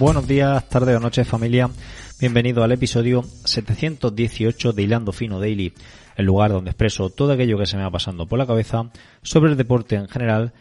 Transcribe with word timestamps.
Buenos 0.00 0.26
días, 0.26 0.66
tardes 0.66 0.96
o 0.96 0.98
noches 0.98 1.28
familia. 1.28 1.68
Bienvenido 2.18 2.64
al 2.64 2.72
episodio 2.72 3.22
718 3.44 4.72
de 4.72 4.82
Hilando 4.82 5.12
Fino 5.12 5.38
Daily, 5.38 5.74
el 6.16 6.24
lugar 6.24 6.52
donde 6.52 6.70
expreso 6.70 7.10
todo 7.10 7.34
aquello 7.34 7.58
que 7.58 7.66
se 7.66 7.76
me 7.76 7.82
va 7.82 7.90
pasando 7.90 8.24
por 8.24 8.38
la 8.38 8.46
cabeza 8.46 8.90
sobre 9.20 9.50
el 9.50 9.58
deporte 9.58 9.96
en 9.96 10.08
general 10.08 10.54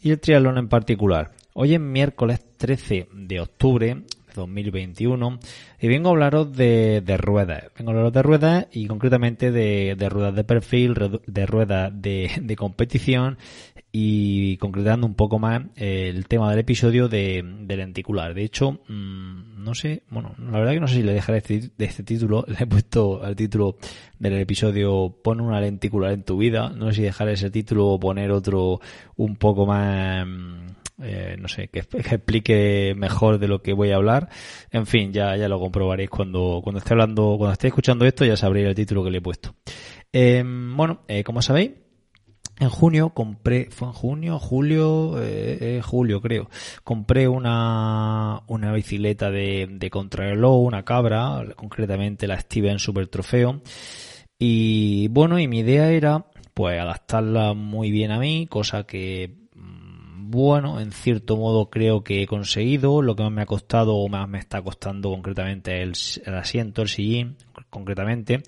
y 0.00 0.12
el 0.12 0.20
triatlón 0.20 0.58
en 0.58 0.68
particular. 0.68 1.32
Hoy 1.54 1.74
es 1.74 1.80
miércoles 1.80 2.38
13 2.56 3.08
de 3.12 3.40
octubre 3.40 4.04
2021 4.42 5.38
y 5.80 5.88
vengo 5.88 6.08
a 6.08 6.12
hablaros 6.12 6.52
de, 6.56 7.02
ruedas. 7.18 7.64
Vengo 7.76 7.90
a 7.90 7.92
hablaros 7.92 8.12
de 8.12 8.22
ruedas 8.22 8.66
y 8.72 8.86
concretamente 8.86 9.50
de, 9.50 10.08
ruedas 10.08 10.34
de 10.34 10.44
perfil, 10.44 10.94
de 11.26 11.46
ruedas 11.46 11.92
de, 11.94 12.56
competición 12.56 13.38
y 13.92 14.56
concretando 14.56 15.06
un 15.06 15.14
poco 15.14 15.38
más 15.38 15.62
el 15.76 16.26
tema 16.26 16.50
del 16.50 16.60
episodio 16.60 17.08
de, 17.08 17.44
lenticular. 17.68 18.34
De 18.34 18.42
hecho, 18.44 18.80
mm, 18.88 19.62
no 19.64 19.74
sé, 19.74 20.02
bueno, 20.10 20.34
la 20.38 20.58
verdad 20.58 20.72
que 20.72 20.80
no 20.80 20.88
sé 20.88 20.96
si 20.96 21.02
le 21.02 21.12
dejaré 21.12 21.38
este, 21.38 21.70
de 21.76 21.84
este 21.84 22.02
título, 22.02 22.44
le 22.48 22.56
he 22.58 22.66
puesto 22.66 23.22
al 23.22 23.36
título 23.36 23.76
del 24.18 24.40
episodio 24.40 25.14
pon 25.22 25.40
una 25.40 25.60
lenticular 25.60 26.12
en 26.12 26.22
tu 26.22 26.36
vida. 26.36 26.70
No 26.70 26.88
sé 26.90 26.96
si 26.96 27.02
dejar 27.02 27.28
ese 27.28 27.50
título 27.50 27.88
o 27.88 28.00
poner 28.00 28.30
otro 28.30 28.80
un 29.16 29.36
poco 29.36 29.66
más 29.66 30.26
eh, 31.02 31.36
no 31.38 31.48
sé, 31.48 31.68
que, 31.72 31.80
explique 31.80 32.94
mejor 32.96 33.38
de 33.38 33.48
lo 33.48 33.62
que 33.62 33.72
voy 33.72 33.90
a 33.90 33.96
hablar. 33.96 34.28
En 34.70 34.86
fin, 34.86 35.12
ya, 35.12 35.36
ya 35.36 35.48
lo 35.48 35.58
comprobaréis 35.58 36.10
cuando, 36.10 36.60
cuando 36.62 36.78
esté 36.78 36.94
hablando, 36.94 37.36
cuando 37.38 37.52
esté 37.52 37.68
escuchando 37.68 38.04
esto, 38.04 38.24
ya 38.24 38.36
sabréis 38.36 38.68
el 38.68 38.74
título 38.74 39.04
que 39.04 39.10
le 39.10 39.18
he 39.18 39.22
puesto. 39.22 39.54
Em, 40.12 40.76
bueno, 40.76 41.02
eh, 41.08 41.24
como 41.24 41.42
sabéis, 41.42 41.72
en 42.60 42.68
junio 42.68 43.10
compré, 43.10 43.68
fue 43.70 43.88
en 43.88 43.94
junio, 43.94 44.38
julio, 44.38 45.16
eh, 45.20 45.80
julio 45.84 46.20
creo, 46.20 46.48
compré 46.84 47.26
una, 47.26 48.42
una 48.46 48.72
bicicleta 48.72 49.30
de, 49.30 49.66
de 49.68 49.90
contrarreloj, 49.90 50.62
una 50.62 50.84
cabra, 50.84 51.44
concretamente 51.56 52.28
la 52.28 52.38
Steven 52.38 52.78
Super 52.78 53.08
Trofeo. 53.08 53.60
Y 54.38 55.08
bueno, 55.08 55.38
y 55.38 55.48
mi 55.48 55.60
idea 55.60 55.90
era 55.90 56.26
pues 56.54 56.78
adaptarla 56.80 57.54
muy 57.54 57.90
bien 57.90 58.12
a 58.12 58.18
mí, 58.18 58.46
cosa 58.48 58.84
que 58.84 59.43
bueno, 60.26 60.80
en 60.80 60.92
cierto 60.92 61.36
modo 61.36 61.70
creo 61.70 62.02
que 62.02 62.22
he 62.22 62.26
conseguido. 62.26 63.02
Lo 63.02 63.14
que 63.14 63.22
más 63.22 63.32
me 63.32 63.42
ha 63.42 63.46
costado 63.46 63.96
o 63.96 64.08
más 64.08 64.28
me 64.28 64.38
está 64.38 64.62
costando 64.62 65.10
concretamente 65.10 65.82
el, 65.82 65.92
el 66.24 66.34
asiento, 66.34 66.82
el 66.82 66.88
sillín, 66.88 67.36
concretamente. 67.70 68.42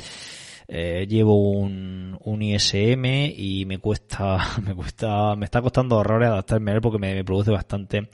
Eh, 0.69 1.07
llevo 1.09 1.53
un, 1.53 2.19
un 2.25 2.43
ISM 2.43 3.05
y 3.37 3.65
me 3.67 3.79
cuesta, 3.79 4.39
me 4.67 4.75
cuesta, 4.75 5.37
me 5.37 5.45
está 5.45 5.63
costando 5.63 5.97
horrores 5.97 6.29
adaptarme 6.29 6.73
a 6.73 6.75
él 6.75 6.81
porque 6.81 6.99
me, 6.99 7.15
me 7.15 7.25
produce 7.25 7.51
bastante 7.51 8.09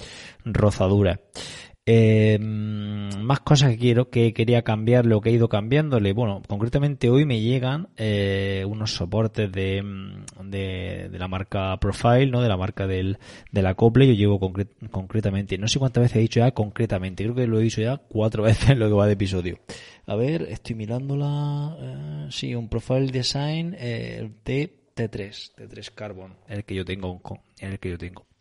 rozadura. 0.45 1.19
Eh, 1.85 2.39
más 2.39 3.41
cosas 3.41 3.71
que 3.71 3.79
quiero, 3.79 4.09
que 4.09 4.33
quería 4.33 4.63
cambiar, 4.63 5.05
lo 5.05 5.21
que 5.21 5.31
he 5.31 5.33
ido 5.33 5.49
cambiándole. 5.49 6.13
Bueno, 6.13 6.43
concretamente 6.47 7.11
hoy 7.11 7.25
me 7.25 7.41
llegan 7.41 7.89
eh, 7.97 8.65
unos 8.69 8.95
soportes 8.95 9.51
de, 9.51 9.83
de, 10.45 11.19
la 11.19 11.27
marca 11.29 11.77
Profile, 11.79 12.27
¿no? 12.27 12.41
De 12.41 12.49
la 12.49 12.57
marca 12.57 12.87
del, 12.87 13.19
del 13.51 13.67
acople. 13.67 14.07
Yo 14.07 14.15
llevo 14.15 14.39
concretamente, 14.91 15.59
no 15.59 15.67
sé 15.67 15.79
cuántas 15.81 16.03
veces 16.03 16.17
he 16.19 16.21
dicho 16.21 16.41
ya 16.41 16.53
concretamente, 16.53 17.25
creo 17.25 17.35
que 17.35 17.47
lo 17.47 17.59
he 17.59 17.65
dicho 17.65 17.81
ya 17.81 17.97
cuatro 17.97 18.43
veces 18.45 18.71
en 18.71 18.79
lo 18.79 18.89
que 18.89 18.95
va 18.95 19.07
de 19.07 19.15
episodio. 19.15 19.59
A 20.07 20.15
ver, 20.15 20.43
estoy 20.43 20.77
mirándola. 20.77 21.77
Eh, 21.81 22.27
sí, 22.31 22.55
un 22.55 22.69
Profile 22.69 23.07
Design 23.07 23.75
eh, 23.79 24.31
de 24.45 24.73
T3, 24.95 25.55
T3 25.57 25.91
Carbon, 25.95 26.37
el 26.49 26.65
que 26.65 26.75
yo 26.77 26.85
tengo, 26.85 27.21
el 27.59 27.79
que 27.81 27.91
yo 27.91 27.99
tengo. 27.99 28.32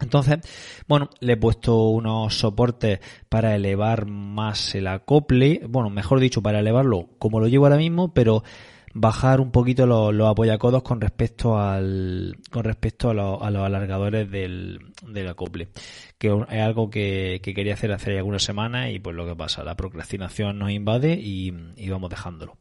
Entonces, 0.00 0.38
bueno, 0.86 1.10
le 1.20 1.32
he 1.32 1.36
puesto 1.36 1.88
unos 1.88 2.38
soportes 2.38 3.00
para 3.28 3.54
elevar 3.54 4.06
más 4.06 4.74
el 4.74 4.86
acople, 4.86 5.62
bueno, 5.68 5.90
mejor 5.90 6.20
dicho, 6.20 6.42
para 6.42 6.60
elevarlo 6.60 7.08
como 7.18 7.40
lo 7.40 7.48
llevo 7.48 7.66
ahora 7.66 7.76
mismo, 7.76 8.14
pero 8.14 8.44
bajar 8.94 9.40
un 9.40 9.50
poquito 9.50 9.86
los, 9.86 10.14
los 10.14 10.28
apoyacodos 10.28 10.82
con 10.82 11.00
respecto 11.00 11.58
al 11.58 12.36
con 12.50 12.64
respecto 12.64 13.10
a, 13.10 13.14
los 13.14 13.42
alargadores 13.42 14.30
del, 14.30 14.78
del, 15.06 15.28
acople 15.28 15.68
que 16.18 16.28
es 16.28 16.60
algo 16.60 16.90
que, 16.90 17.40
quería 17.42 17.74
hacer 17.74 17.92
hace 17.92 18.16
algunas 18.18 18.42
semanas 18.42 18.90
y 18.90 18.98
pues 18.98 19.14
lo 19.14 19.26
que 19.26 19.36
pasa 19.36 19.64
la 19.64 19.76
procrastinación 19.76 20.58
nos 20.58 20.70
invade 20.70 21.18
y, 21.20 21.50
vamos 21.88 22.10
dejándolo 22.10 22.56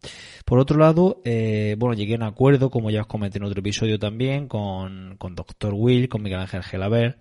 por 0.46 0.60
otro 0.60 0.78
lado 0.78 1.22
eh, 1.26 1.76
bueno 1.78 1.94
llegué 1.94 2.14
a 2.14 2.18
un 2.18 2.24
acuerdo 2.24 2.70
como 2.70 2.90
ya 2.90 3.02
os 3.02 3.08
comenté 3.08 3.38
en 3.38 3.46
otro 3.46 3.60
episodio 3.60 4.00
también 4.00 4.48
con, 4.48 5.16
con 5.18 5.36
Dr. 5.36 5.74
Will 5.74 6.10
con 6.10 6.24
Miguel 6.24 6.40
Ángel 6.40 6.64
Gelaber 6.64 7.18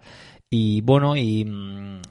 y 0.58 0.80
bueno, 0.80 1.16
y, 1.18 1.46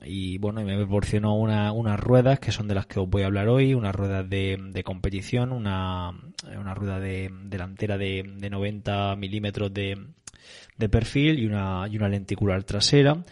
y, 0.03 0.37
bueno, 0.37 0.61
me 0.61 0.77
proporcionó 0.77 1.35
una, 1.35 1.71
unas 1.71 1.99
ruedas 1.99 2.39
que 2.39 2.51
son 2.51 2.67
de 2.67 2.75
las 2.75 2.85
que 2.85 2.99
os 2.99 3.09
voy 3.09 3.23
a 3.23 3.25
hablar 3.25 3.47
hoy, 3.47 3.73
unas 3.73 3.95
ruedas 3.95 4.29
de, 4.29 4.59
de 4.69 4.83
competición, 4.83 5.51
una, 5.51 6.11
una 6.55 6.75
rueda 6.75 6.99
de, 6.99 7.31
delantera 7.45 7.97
de, 7.97 8.23
de 8.37 8.49
90 8.51 9.15
milímetros 9.15 9.73
de, 9.73 9.97
de 10.77 10.89
perfil 10.89 11.39
y 11.39 11.47
una, 11.47 11.87
y 11.89 11.97
una 11.97 12.07
lenticular 12.07 12.63
trasera. 12.63 13.23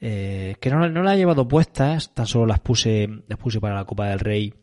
Eh, 0.00 0.56
que 0.60 0.70
no, 0.70 0.88
no 0.88 1.02
la 1.02 1.14
he 1.14 1.18
llevado 1.18 1.46
puestas, 1.46 2.14
tan 2.14 2.26
solo 2.26 2.46
las 2.46 2.60
puse, 2.60 3.06
las 3.28 3.38
puse 3.38 3.60
para 3.60 3.74
la 3.74 3.84
Copa 3.84 4.08
del 4.08 4.20
Rey 4.20 4.54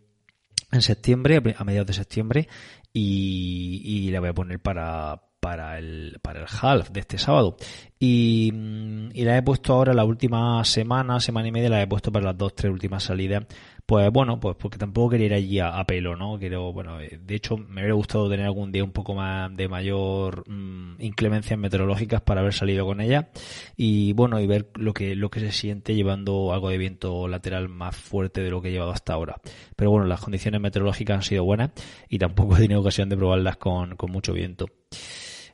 en 0.72 0.81
septiembre, 0.81 1.44
a 1.56 1.63
mediados 1.63 1.88
de 1.88 1.94
septiembre, 1.94 2.47
y, 2.91 3.81
y 3.84 4.09
la 4.09 4.19
voy 4.19 4.29
a 4.29 4.34
poner 4.34 4.59
para, 4.59 5.22
para 5.51 5.78
el, 5.78 6.17
para 6.22 6.39
el 6.39 6.45
half 6.62 6.91
de 6.91 7.01
este 7.01 7.17
sábado. 7.17 7.57
Y, 8.00 8.51
mm, 8.53 9.09
y 9.13 9.25
la 9.25 9.38
he 9.38 9.44
puesto 9.44 9.73
ahora 9.73 9.94
la 9.94 10.06
última 10.06 10.63
semana, 10.63 11.19
semana 11.19 11.50
y 11.50 11.51
media, 11.51 11.69
la 11.69 11.81
he 11.81 11.88
puesto 11.88 12.09
para 12.09 12.28
las 12.28 12.38
dos, 12.38 12.56
tres 12.56 12.72
últimas 12.72 13.03
salidas. 13.03 13.45
Pues 13.85 14.09
bueno, 14.11 14.40
pues 14.40 14.56
porque 14.56 14.78
tampoco 14.78 15.09
quería 15.09 15.25
ir 15.25 15.34
allí 15.34 15.59
a, 15.59 15.84
pelo, 15.84 16.16
¿no? 16.16 16.40
Quiero, 16.40 16.72
bueno, 16.72 17.01
eh, 17.01 17.19
de 17.22 17.35
hecho 17.35 17.57
me 17.57 17.81
hubiera 17.81 17.95
gustado 17.95 18.29
tener 18.29 18.45
algún 18.45 18.72
día 18.72 18.81
un 18.85 18.94
poco 18.94 19.13
más 19.13 19.53
de 19.57 19.67
mayor 19.67 20.50
mm, 20.50 21.01
inclemencias 21.01 21.59
meteorológicas 21.59 22.22
para 22.22 22.40
haber 22.40 22.53
salido 22.53 22.85
con 22.85 23.01
ella. 23.01 23.29
Y 23.75 24.13
bueno, 24.13 24.40
y 24.40 24.47
ver 24.47 24.69
lo 24.75 24.94
que, 24.94 25.16
lo 25.16 25.29
que 25.29 25.41
se 25.41 25.51
siente 25.51 25.95
llevando 25.95 26.53
algo 26.53 26.69
de 26.69 26.78
viento 26.78 27.28
lateral 27.28 27.67
más 27.67 27.94
fuerte 27.94 28.41
de 28.41 28.51
lo 28.51 28.61
que 28.61 28.69
he 28.69 28.72
llevado 28.72 28.91
hasta 28.91 29.11
ahora. 29.13 29.41
Pero 29.75 29.91
bueno, 29.91 30.07
las 30.07 30.22
condiciones 30.22 30.61
meteorológicas 30.61 31.17
han 31.17 31.23
sido 31.23 31.44
buenas 31.44 31.72
y 32.07 32.19
tampoco 32.19 32.56
he 32.56 32.61
tenido 32.61 32.79
ocasión 32.79 33.09
de 33.09 33.17
probarlas 33.17 33.57
con, 33.57 33.97
con 33.97 34.11
mucho 34.11 34.31
viento. 34.31 34.67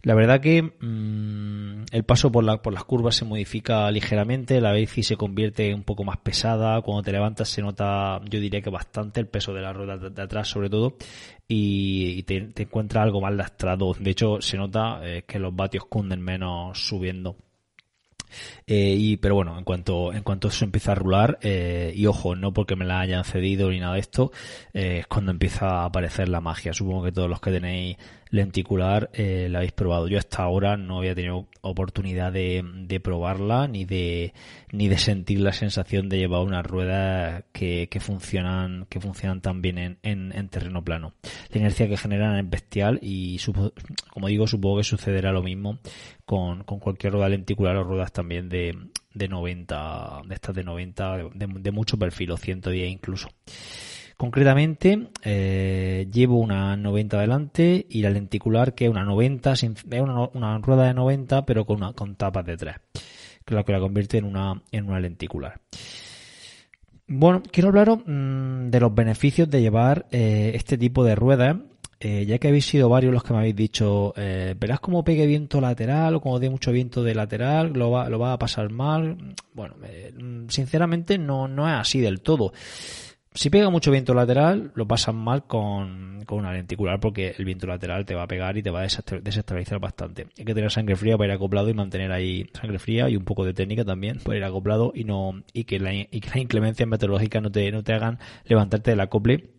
La 0.04 0.14
verdad 0.16 0.40
que 0.42 0.62
mm, 0.62 1.86
el 1.92 2.04
paso 2.04 2.32
por, 2.32 2.44
la, 2.44 2.62
por 2.62 2.74
las 2.74 2.84
curvas 2.84 3.16
se 3.16 3.26
modifica 3.26 3.90
ligeramente, 3.92 4.62
la 4.62 4.72
bici 4.72 5.04
se 5.04 5.18
convierte 5.18 5.74
un 5.74 5.84
poco 5.84 6.04
más 6.04 6.18
pesada, 6.18 6.82
cuando 6.82 7.04
te 7.04 7.12
levantas 7.12 7.50
se 7.50 7.62
nota, 7.62 8.22
yo 8.30 8.40
diría 8.40 8.62
que 8.62 8.70
bastante 8.70 9.20
el 9.20 9.28
peso 9.28 9.54
de 9.54 9.62
la 9.62 9.74
rueda 9.74 9.98
de, 9.98 10.22
atrás 10.22 10.48
sobre 10.48 10.70
todo, 10.70 10.96
y, 11.48 12.24
te, 12.24 12.42
te 12.42 12.64
encuentras 12.64 13.04
algo 13.04 13.22
más 13.22 13.34
lastrado. 13.34 13.94
De 14.00 14.12
hecho, 14.12 14.42
se 14.42 14.58
nota 14.58 15.00
eh, 15.04 15.24
que 15.28 15.40
los 15.40 15.56
vatios 15.56 15.86
cunden 15.86 16.22
menos 16.22 16.80
subiendo. 16.88 17.36
Eh, 18.66 18.96
y, 18.98 19.18
pero 19.18 19.36
bueno, 19.36 19.58
en 19.58 19.64
cuanto, 19.64 20.14
en 20.14 20.24
cuanto 20.24 20.48
eso 20.50 20.66
empieza 20.66 20.92
a 20.92 20.96
rular, 20.96 21.40
eh, 21.42 21.94
y 21.96 22.06
ojo, 22.06 22.36
no 22.36 22.54
porque 22.54 22.76
me 22.76 22.86
la 22.86 23.00
hayan 23.00 23.24
cedido 23.24 23.70
ni 23.70 23.80
nada 23.80 23.94
de 23.94 24.00
esto, 24.00 24.32
eh, 24.74 25.00
es 25.00 25.08
cuando 25.08 25.32
empieza 25.32 25.68
a 25.68 25.86
aparecer 25.86 26.30
la 26.30 26.42
magia. 26.42 26.74
Supongo 26.74 27.04
que 27.04 27.12
todos 27.12 27.30
los 27.30 27.42
que 27.42 27.52
tenéis 27.52 27.98
lenticular 28.30 29.10
eh, 29.14 29.48
la 29.50 29.60
habéis 29.60 29.72
probado. 29.72 30.08
Yo 30.08 30.18
hasta 30.18 30.44
ahora 30.44 30.78
no 30.78 31.00
había 31.00 31.16
tenido 31.16 31.48
oportunidad 31.62 32.32
de, 32.32 32.64
de, 32.64 33.00
probarla 33.00 33.68
ni 33.68 33.86
de 33.86 34.34
ni 34.72 34.88
de 34.88 34.98
sentir 34.98 35.40
la 35.40 35.54
sensación 35.54 36.10
de 36.10 36.18
llevar 36.18 36.42
una 36.42 36.62
rueda 36.62 37.44
que, 37.52 37.88
que 37.90 38.00
funcionan 38.00 38.86
que 38.90 39.00
funcionan 39.00 39.42
tan 39.42 39.62
bien 39.62 39.78
en, 39.78 39.98
en, 40.04 40.32
en, 40.36 40.50
terreno 40.50 40.84
plano. 40.84 41.14
La 41.52 41.60
inercia 41.60 41.88
que 41.88 41.98
generan 41.98 42.38
es 42.38 42.50
bestial 42.50 43.00
y 43.02 43.40
como 44.10 44.28
digo 44.28 44.48
supongo 44.48 44.78
que 44.78 44.84
sucederá 44.84 45.32
lo 45.32 45.44
mismo 45.44 45.80
con, 46.26 46.64
con 46.64 46.80
cualquier 46.80 47.14
rueda 47.14 47.30
lenticular 47.30 47.76
o 47.78 47.84
ruedas 47.84 48.12
también 48.12 48.50
de, 48.50 48.78
de 49.14 49.28
90 49.28 50.22
de 50.28 50.36
estas 50.36 50.56
de 50.56 50.64
90 50.64 51.18
de, 51.34 51.48
de 51.48 51.72
mucho 51.72 51.98
perfil 51.98 52.32
o 52.32 52.38
110 52.38 52.90
incluso. 52.90 53.30
Concretamente, 54.18 55.10
eh, 55.24 56.08
llevo 56.12 56.40
una 56.40 56.76
90 56.76 57.22
delante 57.22 57.86
y 57.88 58.02
la 58.02 58.10
lenticular 58.10 58.74
que 58.74 58.86
es 58.86 58.92
una 58.92 59.04
90, 59.04 59.54
es 59.54 59.64
una, 60.34 60.58
rueda 60.58 60.86
de 60.86 60.96
90 60.96 61.46
pero 61.46 61.66
con, 61.66 61.78
una, 61.78 61.94
con 61.94 62.16
tapas 62.16 62.44
de 62.44 62.58
3, 62.58 62.76
que 63.46 63.64
que 63.64 63.72
la 63.72 63.80
convierte 63.80 64.18
en 64.18 64.26
una, 64.26 64.60
en 64.72 64.90
una 64.90 65.00
lenticular. 65.00 65.62
Bueno, 67.08 67.44
quiero 67.52 67.70
hablaros 67.70 68.00
mm, 68.08 68.70
de 68.72 68.80
los 68.80 68.94
beneficios 68.96 69.52
de 69.52 69.62
llevar 69.62 70.08
eh, 70.12 70.52
este 70.56 70.80
tipo 70.80 71.04
de 71.04 71.14
ruedas 71.14 71.58
eh, 72.00 72.26
ya 72.28 72.38
que 72.38 72.48
habéis 72.48 72.66
sido 72.66 72.90
varios 72.90 73.12
los 73.12 73.24
que 73.24 73.34
me 73.34 73.40
habéis 73.40 73.56
dicho, 73.56 74.14
verás 74.16 74.80
cómo 74.80 75.04
pegue 75.04 75.26
viento 75.26 75.60
lateral 75.60 76.14
o 76.14 76.22
como 76.22 76.40
dé 76.40 76.48
mucho 76.48 76.72
viento 76.72 77.04
de 77.04 77.16
lateral, 77.16 77.74
lo 77.74 77.90
va, 77.90 78.34
a 78.34 78.38
pasar 78.38 78.72
mal. 78.72 79.36
Bueno, 79.54 79.76
eh, 79.84 80.14
sinceramente 80.48 81.18
no, 81.18 81.48
no 81.48 81.68
es 81.68 81.74
así 81.74 82.00
del 82.00 82.22
todo. 82.22 82.54
Si 83.38 83.52
pega 83.52 83.70
mucho 83.70 83.92
viento 83.92 84.16
lateral, 84.16 84.72
lo 84.74 84.88
pasan 84.88 85.16
mal 85.16 85.46
con, 85.46 86.24
con, 86.26 86.40
una 86.40 86.52
lenticular 86.52 87.00
porque 87.00 87.36
el 87.38 87.46
viento 87.46 87.68
lateral 87.68 88.04
te 88.04 88.16
va 88.16 88.24
a 88.24 88.28
pegar 88.28 88.58
y 88.58 88.64
te 88.64 88.72
va 88.72 88.80
a 88.80 88.88
desestabilizar 89.22 89.80
bastante. 89.80 90.26
Hay 90.40 90.44
que 90.44 90.56
tener 90.56 90.72
sangre 90.72 90.96
fría 90.96 91.18
para 91.18 91.28
ir 91.28 91.36
acoplado 91.36 91.70
y 91.70 91.76
mantener 91.76 92.12
ahí 92.12 92.50
sangre 92.60 92.80
fría 92.80 93.12
y 93.12 93.16
un 93.16 93.26
poco 93.26 93.46
de 93.46 93.54
técnica 93.54 93.86
también 93.86 94.18
para 94.24 94.38
ir 94.38 94.44
acoplado 94.44 94.92
y 94.96 95.04
no 95.04 95.44
y 95.54 95.66
que 95.66 95.80
la, 95.80 95.94
y 95.94 96.08
que 96.08 96.32
la 96.34 96.40
inclemencia 96.40 96.88
meteorológica 96.88 97.40
no 97.40 97.52
te, 97.52 97.72
no 97.72 97.84
te 97.84 97.94
hagan 97.94 98.18
levantarte 98.46 98.90
del 98.90 99.02
acople 99.02 99.57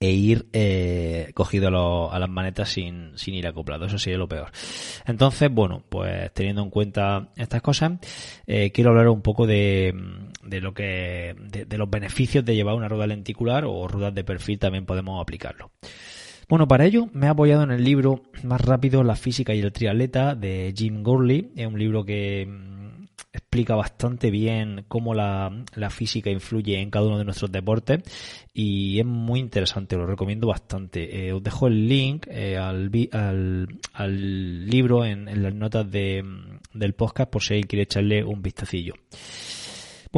e 0.00 0.10
ir 0.12 0.46
eh, 0.52 1.30
cogido 1.34 2.12
a, 2.12 2.18
las 2.18 2.28
manetas 2.28 2.68
sin, 2.68 3.12
sin, 3.16 3.34
ir 3.34 3.46
acoplado. 3.46 3.86
Eso 3.86 3.98
sería 3.98 4.18
lo 4.18 4.28
peor. 4.28 4.50
Entonces, 5.06 5.50
bueno, 5.52 5.82
pues 5.88 6.32
teniendo 6.34 6.62
en 6.62 6.70
cuenta 6.70 7.30
estas 7.36 7.62
cosas, 7.62 7.92
eh, 8.46 8.70
quiero 8.70 8.90
hablar 8.90 9.08
un 9.08 9.22
poco 9.22 9.46
de, 9.46 9.94
de 10.44 10.60
lo 10.60 10.72
que, 10.72 11.34
de, 11.50 11.78
los 11.78 11.90
beneficios 11.90 12.44
de 12.44 12.54
llevar 12.54 12.74
una 12.74 12.88
rueda 12.88 13.06
lenticular 13.06 13.64
o 13.66 13.88
ruedas 13.88 14.14
de 14.14 14.24
perfil 14.24 14.58
también 14.58 14.86
podemos 14.86 15.20
aplicarlo. 15.20 15.72
Bueno, 16.48 16.66
para 16.66 16.86
ello 16.86 17.08
me 17.12 17.26
he 17.26 17.28
apoyado 17.28 17.62
en 17.62 17.72
el 17.72 17.84
libro 17.84 18.22
Más 18.42 18.60
rápido, 18.60 19.02
la 19.04 19.16
física 19.16 19.54
y 19.54 19.60
el 19.60 19.72
triatleta 19.72 20.34
de 20.34 20.72
Jim 20.74 21.02
Gurley. 21.02 21.52
Es 21.56 21.66
un 21.66 21.78
libro 21.78 22.04
que 22.04 22.46
explica 23.32 23.74
bastante 23.74 24.30
bien 24.30 24.84
cómo 24.88 25.14
la, 25.14 25.50
física 25.90 26.30
influye 26.30 26.80
en 26.80 26.90
cada 26.90 27.06
uno 27.06 27.18
de 27.18 27.24
nuestros 27.24 27.50
deportes 27.50 28.02
y 28.52 28.98
es 28.98 29.06
muy 29.06 29.40
interesante, 29.40 29.96
lo 29.96 30.06
recomiendo 30.06 30.46
bastante. 30.48 31.28
Eh, 31.28 31.32
os 31.32 31.42
dejo 31.42 31.66
el 31.66 31.88
link 31.88 32.26
eh, 32.28 32.56
al, 32.56 32.90
al, 33.92 34.66
libro 34.66 35.04
en, 35.04 35.28
en 35.28 35.42
las 35.42 35.54
notas 35.54 35.90
de, 35.90 36.24
del 36.72 36.94
podcast 36.94 37.30
por 37.30 37.42
si 37.42 37.54
alguien 37.54 37.68
quiere 37.68 37.82
echarle 37.84 38.24
un 38.24 38.42
vistacillo. 38.42 38.94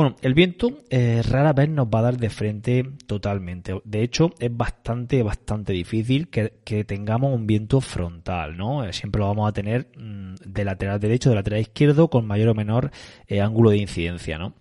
Bueno, 0.00 0.16
el 0.22 0.32
viento 0.32 0.80
eh, 0.88 1.20
rara 1.22 1.52
vez 1.52 1.68
nos 1.68 1.86
va 1.88 1.98
a 1.98 2.02
dar 2.04 2.16
de 2.16 2.30
frente 2.30 2.90
totalmente. 3.06 3.82
De 3.84 4.02
hecho, 4.02 4.30
es 4.38 4.56
bastante, 4.56 5.22
bastante 5.22 5.74
difícil 5.74 6.30
que, 6.30 6.48
tengamos 6.84 7.34
un 7.34 7.46
viento 7.46 7.82
frontal, 7.82 8.56
¿no? 8.56 8.82
Eh, 8.82 8.94
siempre 8.94 9.18
lo 9.18 9.26
vamos 9.26 9.46
a 9.46 9.52
tener 9.52 9.90
mm, 9.98 10.36
de 10.36 10.64
lateral 10.64 11.00
derecho, 11.00 11.28
de 11.28 11.34
lateral 11.34 11.60
izquierdo, 11.60 12.08
con 12.08 12.26
mayor 12.26 12.48
o 12.48 12.54
menor 12.54 12.90
eh, 13.26 13.42
ángulo 13.42 13.68
de 13.68 13.76
incidencia, 13.76 14.38
¿no? 14.38 14.54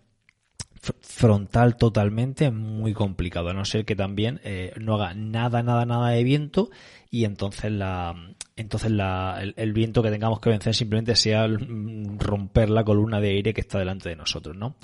frontal 1.02 1.76
totalmente 1.78 2.46
es 2.46 2.54
muy 2.54 2.94
complicado, 2.94 3.50
a 3.50 3.54
no 3.54 3.66
ser 3.66 3.84
que 3.84 3.98
también 3.98 4.40
no 4.80 4.96
haga 4.96 5.14
nada, 5.14 5.62
nada, 5.62 5.86
nada 5.86 6.12
de 6.12 6.24
viento 6.24 6.70
y 7.12 7.26
entonces 7.26 7.70
la 7.70 8.16
entonces 8.56 8.92
la, 8.92 9.42
el, 9.56 9.74
viento 9.74 10.02
que 10.02 10.10
tengamos 10.10 10.40
que 10.40 10.50
vencer 10.50 10.74
simplemente 10.76 11.16
sea 11.16 11.48
romper 12.18 12.70
la 12.70 12.84
columna 12.84 13.20
de 13.20 13.30
aire 13.30 13.54
que 13.54 13.62
está 13.62 13.80
delante 13.80 14.10
de 14.10 14.16
nosotros, 14.16 14.56
¿no? 14.56 14.76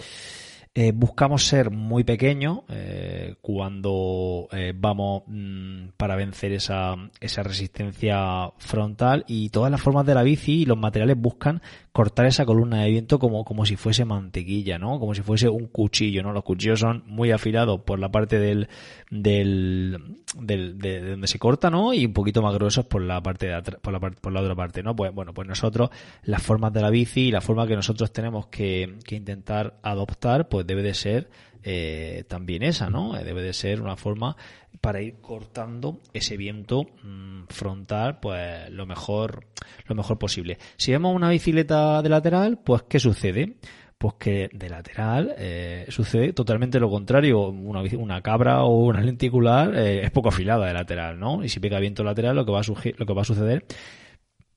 Eh, 0.77 0.91
buscamos 0.93 1.47
ser 1.47 1.71
muy 1.71 2.03
pequeños 2.03 2.63
eh, 2.67 3.35
cuando 3.41 4.49
eh, 4.51 4.73
vamos 4.75 5.23
mm, 5.25 5.91
para 5.95 6.17
vencer 6.17 6.51
esa, 6.51 6.95
esa 7.21 7.43
resistencia 7.43 8.51
frontal 8.57 9.23
y 9.25 9.51
todas 9.51 9.71
las 9.71 9.79
formas 9.79 10.05
de 10.05 10.15
la 10.15 10.23
bici 10.23 10.63
y 10.63 10.65
los 10.65 10.77
materiales 10.77 11.17
buscan 11.17 11.61
cortar 11.95 12.25
esa 12.25 12.45
columna 12.45 12.81
de 12.81 12.89
viento 12.89 13.19
como, 13.19 13.45
como 13.45 13.65
si 13.65 13.77
fuese 13.77 14.03
mantequilla, 14.03 14.77
¿no? 14.77 14.99
Como 14.99 15.15
si 15.15 15.21
fuese 15.21 15.47
un 15.47 15.67
cuchillo, 15.67 16.23
¿no? 16.23 16.33
Los 16.33 16.43
cuchillos 16.43 16.81
son 16.81 17.03
muy 17.07 17.31
afilados 17.31 17.79
por 17.83 17.99
la 17.99 18.11
parte 18.11 18.37
del, 18.37 18.67
del, 19.09 20.17
del 20.37 20.77
de, 20.77 21.11
donde 21.11 21.27
se 21.27 21.39
corta, 21.39 21.69
¿no? 21.69 21.93
Y 21.93 22.05
un 22.05 22.11
poquito 22.11 22.41
más 22.41 22.53
gruesos 22.53 22.83
por 22.85 23.01
la 23.01 23.23
parte 23.23 23.45
de 23.45 23.53
atrás, 23.53 23.79
por 23.81 23.93
la, 23.93 24.01
por 24.01 24.33
la 24.33 24.41
otra 24.41 24.55
parte, 24.55 24.83
¿no? 24.83 24.93
Pues 24.93 25.13
bueno, 25.13 25.33
pues 25.33 25.47
nosotros, 25.47 25.89
las 26.23 26.43
formas 26.43 26.73
de 26.73 26.81
la 26.81 26.89
bici 26.89 27.27
y 27.27 27.31
la 27.31 27.39
forma 27.39 27.65
que 27.65 27.77
nosotros 27.77 28.11
tenemos 28.11 28.47
que, 28.47 28.97
que 29.05 29.15
intentar 29.15 29.79
adoptar, 29.81 30.49
pues 30.49 30.67
debe 30.67 30.83
de 30.83 30.95
ser 30.95 31.29
eh, 31.67 32.25
también 32.27 32.61
esa, 32.61 32.91
¿no? 32.91 33.13
Debe 33.13 33.41
de 33.41 33.51
ser 33.51 33.81
una 33.81 33.97
forma 33.97 34.37
para 34.81 35.01
ir 35.01 35.15
cortando 35.19 35.99
ese 36.13 36.37
viento 36.37 36.83
mm, 37.03 37.45
frontal, 37.49 38.19
pues 38.19 38.69
lo 38.69 38.85
mejor, 38.85 39.47
lo 39.87 39.95
mejor 39.95 40.19
posible. 40.19 40.59
Si 40.77 40.91
vemos 40.91 41.15
una 41.15 41.31
bicicleta 41.31 42.03
de 42.03 42.09
lateral, 42.09 42.59
pues 42.63 42.83
¿qué 42.83 42.99
sucede? 42.99 43.55
Pues 43.97 44.13
que 44.19 44.49
de 44.53 44.69
lateral 44.69 45.33
eh, 45.39 45.87
sucede 45.89 46.33
totalmente 46.33 46.79
lo 46.79 46.91
contrario. 46.91 47.49
Una, 47.49 47.81
una 47.97 48.21
cabra 48.21 48.63
o 48.63 48.85
una 48.85 49.01
lenticular 49.01 49.75
eh, 49.75 50.03
es 50.03 50.11
poco 50.11 50.29
afilada 50.29 50.67
de 50.67 50.73
lateral, 50.73 51.19
¿no? 51.19 51.43
Y 51.43 51.49
si 51.49 51.59
pega 51.59 51.79
viento 51.79 52.03
lateral, 52.03 52.35
lo 52.35 52.45
que 52.45 52.51
va 52.51 52.59
a, 52.59 52.63
lo 52.63 53.05
que 53.07 53.13
va 53.13 53.21
a 53.23 53.25
suceder 53.25 53.65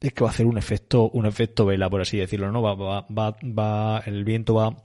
es 0.01 0.13
que 0.13 0.25
va 0.25 0.29
a 0.29 0.33
hacer 0.33 0.45
un 0.45 0.59
efecto, 0.59 1.09
un 1.09 1.25
efecto 1.25 1.65
vela, 1.65 1.89
por 1.89 2.03
así 2.03 2.19
decirlo, 2.19 2.53
¿no? 2.53 2.61
Va, 2.61 2.75
va, 2.75 3.07
va, 3.09 3.37
va 3.43 4.03
el 4.05 4.25
viento 4.25 4.53
va 4.53 4.77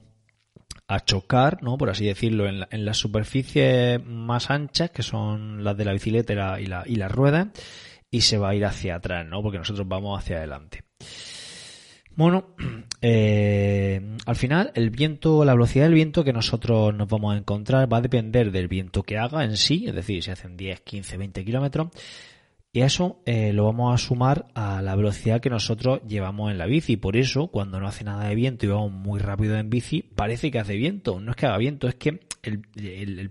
a 0.88 1.00
chocar, 1.00 1.64
¿no? 1.64 1.78
Por 1.78 1.90
así 1.90 2.06
decirlo, 2.06 2.48
en, 2.48 2.66
en 2.70 2.86
las 2.86 2.98
superficies 2.98 4.04
más 4.06 4.50
anchas, 4.50 4.92
que 4.92 5.04
son 5.04 5.64
las 5.64 5.78
de 5.78 5.86
la 5.86 5.94
bicicleta 5.94 6.60
y 6.60 6.66
la, 6.66 6.84
y 6.86 6.96
la, 6.96 7.08
rueda, 7.08 7.52
y 8.12 8.22
se 8.22 8.38
va 8.38 8.50
a 8.50 8.56
ir 8.56 8.66
hacia 8.66 8.96
atrás, 8.96 9.26
¿no? 9.26 9.42
Porque 9.42 9.58
nosotros 9.58 9.88
vamos 9.88 10.20
hacia 10.20 10.38
adelante. 10.38 10.84
Bueno, 12.16 12.56
eh, 13.02 14.18
al 14.26 14.36
final 14.36 14.72
el 14.76 14.90
viento, 14.90 15.46
la 15.46 15.54
velocidad 15.54 15.86
del 15.86 15.96
viento 15.96 16.24
que 16.24 16.34
nosotros 16.34 16.94
nos 16.94 17.08
vamos 17.08 17.34
a 17.34 17.38
encontrar 17.38 17.92
va 17.92 17.98
a 17.98 18.02
depender 18.02 18.52
del 18.52 18.68
viento 18.68 19.04
que 19.04 19.18
haga 19.18 19.44
en 19.44 19.58
sí, 19.58 19.86
es 19.88 19.96
decir, 19.96 20.24
si 20.24 20.32
hacen 20.32 20.58
10, 20.58 20.82
15, 20.82 21.18
20 21.18 21.46
kilómetros, 21.46 21.90
y 22.76 22.82
eso 22.82 23.22
eh, 23.28 23.54
lo 23.54 23.66
vamos 23.66 23.94
a 23.94 24.04
sumar 24.04 24.48
a 24.56 24.82
la 24.82 24.96
velocidad 24.96 25.40
que 25.40 25.52
nosotros 25.52 26.02
llevamos 26.08 26.52
en 26.52 26.58
la 26.58 26.66
bici. 26.66 26.98
Por 26.98 27.16
eso, 27.16 27.50
cuando 27.50 27.80
no 27.80 27.88
hace 27.88 28.04
nada 28.04 28.28
de 28.28 28.34
viento 28.34 28.66
y 28.66 28.70
vamos 28.70 28.92
muy 28.92 29.20
rápido 29.20 29.56
en 29.58 29.70
bici, 29.70 30.02
parece 30.02 30.50
que 30.50 30.58
hace 30.58 30.76
viento. 30.76 31.20
No 31.20 31.30
es 31.30 31.38
que 31.38 31.46
haga 31.46 31.60
viento, 31.60 31.88
es 31.88 31.94
que 31.94 32.22
el, 32.42 33.30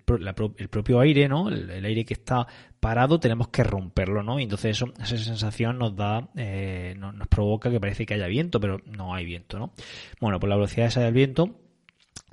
propio 0.70 1.00
aire, 1.00 1.28
¿no? 1.28 1.48
El, 1.48 1.84
aire 1.84 2.04
que 2.04 2.14
está 2.14 2.46
parado, 2.78 3.18
tenemos 3.18 3.48
que 3.48 3.64
romperlo, 3.64 4.22
¿no? 4.22 4.38
Y 4.38 4.44
entonces 4.44 4.76
eso, 4.76 4.92
esa 5.02 5.18
sensación 5.18 5.76
nos 5.76 5.96
da, 5.96 6.28
eh, 6.36 6.94
nos, 6.96 7.26
provoca 7.26 7.68
que 7.68 7.80
parece 7.80 8.06
que 8.06 8.14
haya 8.14 8.28
viento, 8.28 8.60
pero 8.60 8.80
no 8.86 9.12
hay 9.12 9.24
viento, 9.24 9.58
¿no? 9.58 9.72
Bueno, 10.20 10.38
por 10.38 10.50
la 10.50 10.54
velocidad 10.54 10.86
esa 10.86 11.00
del 11.00 11.14
viento, 11.14 11.58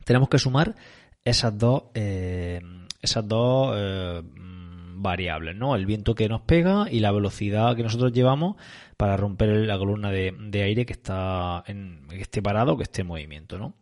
tenemos 0.05 0.29
que 0.29 0.37
sumar 0.37 0.75
esas 1.25 1.57
dos, 1.57 1.85
eh, 1.95 2.61
esas 3.01 3.27
dos 3.27 3.73
eh, 3.75 4.21
variables, 5.01 5.55
¿no? 5.55 5.75
El 5.75 5.85
viento 5.85 6.15
que 6.15 6.29
nos 6.29 6.41
pega 6.41 6.87
y 6.89 6.99
la 6.99 7.11
velocidad 7.11 7.75
que 7.75 7.83
nosotros 7.83 8.11
llevamos 8.11 8.55
para 8.97 9.17
romper 9.17 9.49
la 9.49 9.77
columna 9.77 10.11
de, 10.11 10.61
aire 10.61 10.85
que 10.85 10.93
está 10.93 11.63
en, 11.67 12.01
que 12.09 12.21
esté 12.21 12.41
parado 12.41 12.77
que 12.77 12.83
esté 12.83 13.01
en 13.01 13.07
movimiento, 13.07 13.57
¿no? 13.57 13.75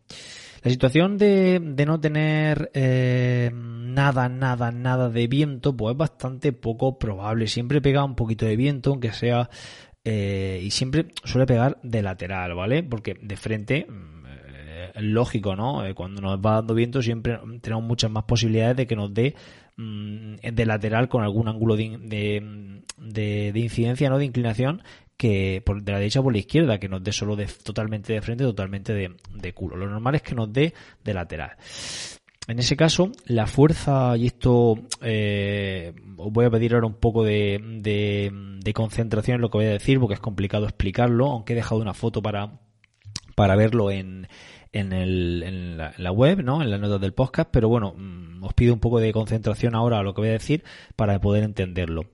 La 0.64 0.72
situación 0.72 1.18
de, 1.18 1.60
no 1.86 2.00
tener 2.00 2.72
eh, 2.74 3.52
nada, 3.54 4.28
nada, 4.28 4.72
nada 4.72 5.10
de 5.10 5.28
viento, 5.28 5.76
pues 5.76 5.94
es 5.94 5.98
bastante 5.98 6.52
poco 6.52 6.98
probable. 6.98 7.48
Siempre 7.48 7.82
pega 7.82 8.04
un 8.04 8.16
poquito 8.16 8.46
de 8.46 8.56
viento, 8.56 8.92
aunque 8.92 9.12
sea 9.12 9.50
eh, 10.04 10.60
y 10.64 10.72
siempre 10.72 11.08
suele 11.24 11.46
pegar 11.46 11.78
de 11.84 12.02
lateral, 12.02 12.56
¿vale? 12.56 12.84
Porque 12.84 13.18
de 13.22 13.38
frente 13.38 13.88
lógico, 15.00 15.56
¿no? 15.56 15.86
Eh, 15.86 15.94
cuando 15.94 16.22
nos 16.22 16.40
va 16.40 16.56
dando 16.56 16.74
viento 16.74 17.02
siempre 17.02 17.40
tenemos 17.62 17.84
muchas 17.84 18.12
más 18.12 18.24
posibilidades 18.24 18.78
de 18.78 18.88
que 18.88 18.96
nos 18.96 19.14
dé 19.14 19.36
mm, 19.36 19.67
de 19.78 20.66
lateral 20.66 21.08
con 21.08 21.24
algún 21.24 21.48
ángulo 21.48 21.76
de, 21.76 22.82
de, 22.98 23.60
incidencia, 23.60 24.10
¿no? 24.10 24.18
De 24.18 24.26
inclinación 24.26 24.82
que 25.18 25.62
por, 25.66 25.84
de 25.84 25.92
la 25.92 26.00
derecha 26.00 26.22
por 26.22 26.34
la 26.34 26.40
izquierda, 26.40 26.80
que 26.80 26.90
nos 26.90 27.04
dé 27.04 27.12
solo 27.12 27.36
de, 27.36 27.46
totalmente 27.46 28.14
de 28.14 28.22
frente, 28.22 28.44
totalmente 28.44 28.94
de, 28.94 29.54
culo. 29.54 29.76
Lo 29.76 29.88
normal 29.88 30.16
es 30.16 30.24
que 30.24 30.36
nos 30.36 30.52
dé 30.52 30.74
de 31.04 31.14
lateral. 31.14 31.52
En 32.48 32.60
ese 32.60 32.78
caso, 32.78 33.12
la 33.26 33.46
fuerza, 33.46 34.16
y 34.18 34.28
esto 34.28 34.76
eh, 35.02 35.94
os 36.18 36.32
voy 36.32 36.46
a 36.46 36.50
pedir 36.50 36.74
ahora 36.74 36.88
un 36.88 36.96
poco 36.96 37.24
de, 37.24 37.60
de, 37.82 38.32
de, 38.64 38.74
concentración 38.74 39.36
en 39.36 39.42
lo 39.42 39.50
que 39.50 39.58
voy 39.58 39.68
a 39.68 39.72
decir, 39.72 40.00
porque 40.00 40.14
es 40.14 40.20
complicado 40.22 40.66
explicarlo, 40.66 41.28
aunque 41.28 41.54
he 41.54 41.58
dejado 41.58 41.82
una 41.82 41.94
foto 41.94 42.22
para, 42.22 42.62
para 43.36 43.56
verlo 43.58 43.92
en, 43.92 44.28
en, 44.72 44.94
el, 44.94 45.44
en, 45.44 45.78
la, 45.78 46.12
web, 46.12 46.44
¿no? 46.44 46.62
En 46.62 46.72
las 46.72 46.80
notas 46.80 47.02
del 47.02 47.14
podcast, 47.14 47.50
pero 47.52 47.70
bueno, 47.70 47.94
mm, 47.98 48.44
os 48.44 48.54
pido 48.54 48.74
un 48.74 48.80
poco 48.80 49.00
de 49.00 49.14
concentración 49.14 49.76
ahora 49.76 50.00
a 50.00 50.04
lo 50.04 50.14
que 50.14 50.22
voy 50.22 50.30
a 50.30 50.34
decir 50.34 50.64
para 50.96 51.20
poder 51.20 51.44
entenderlo. 51.44 52.06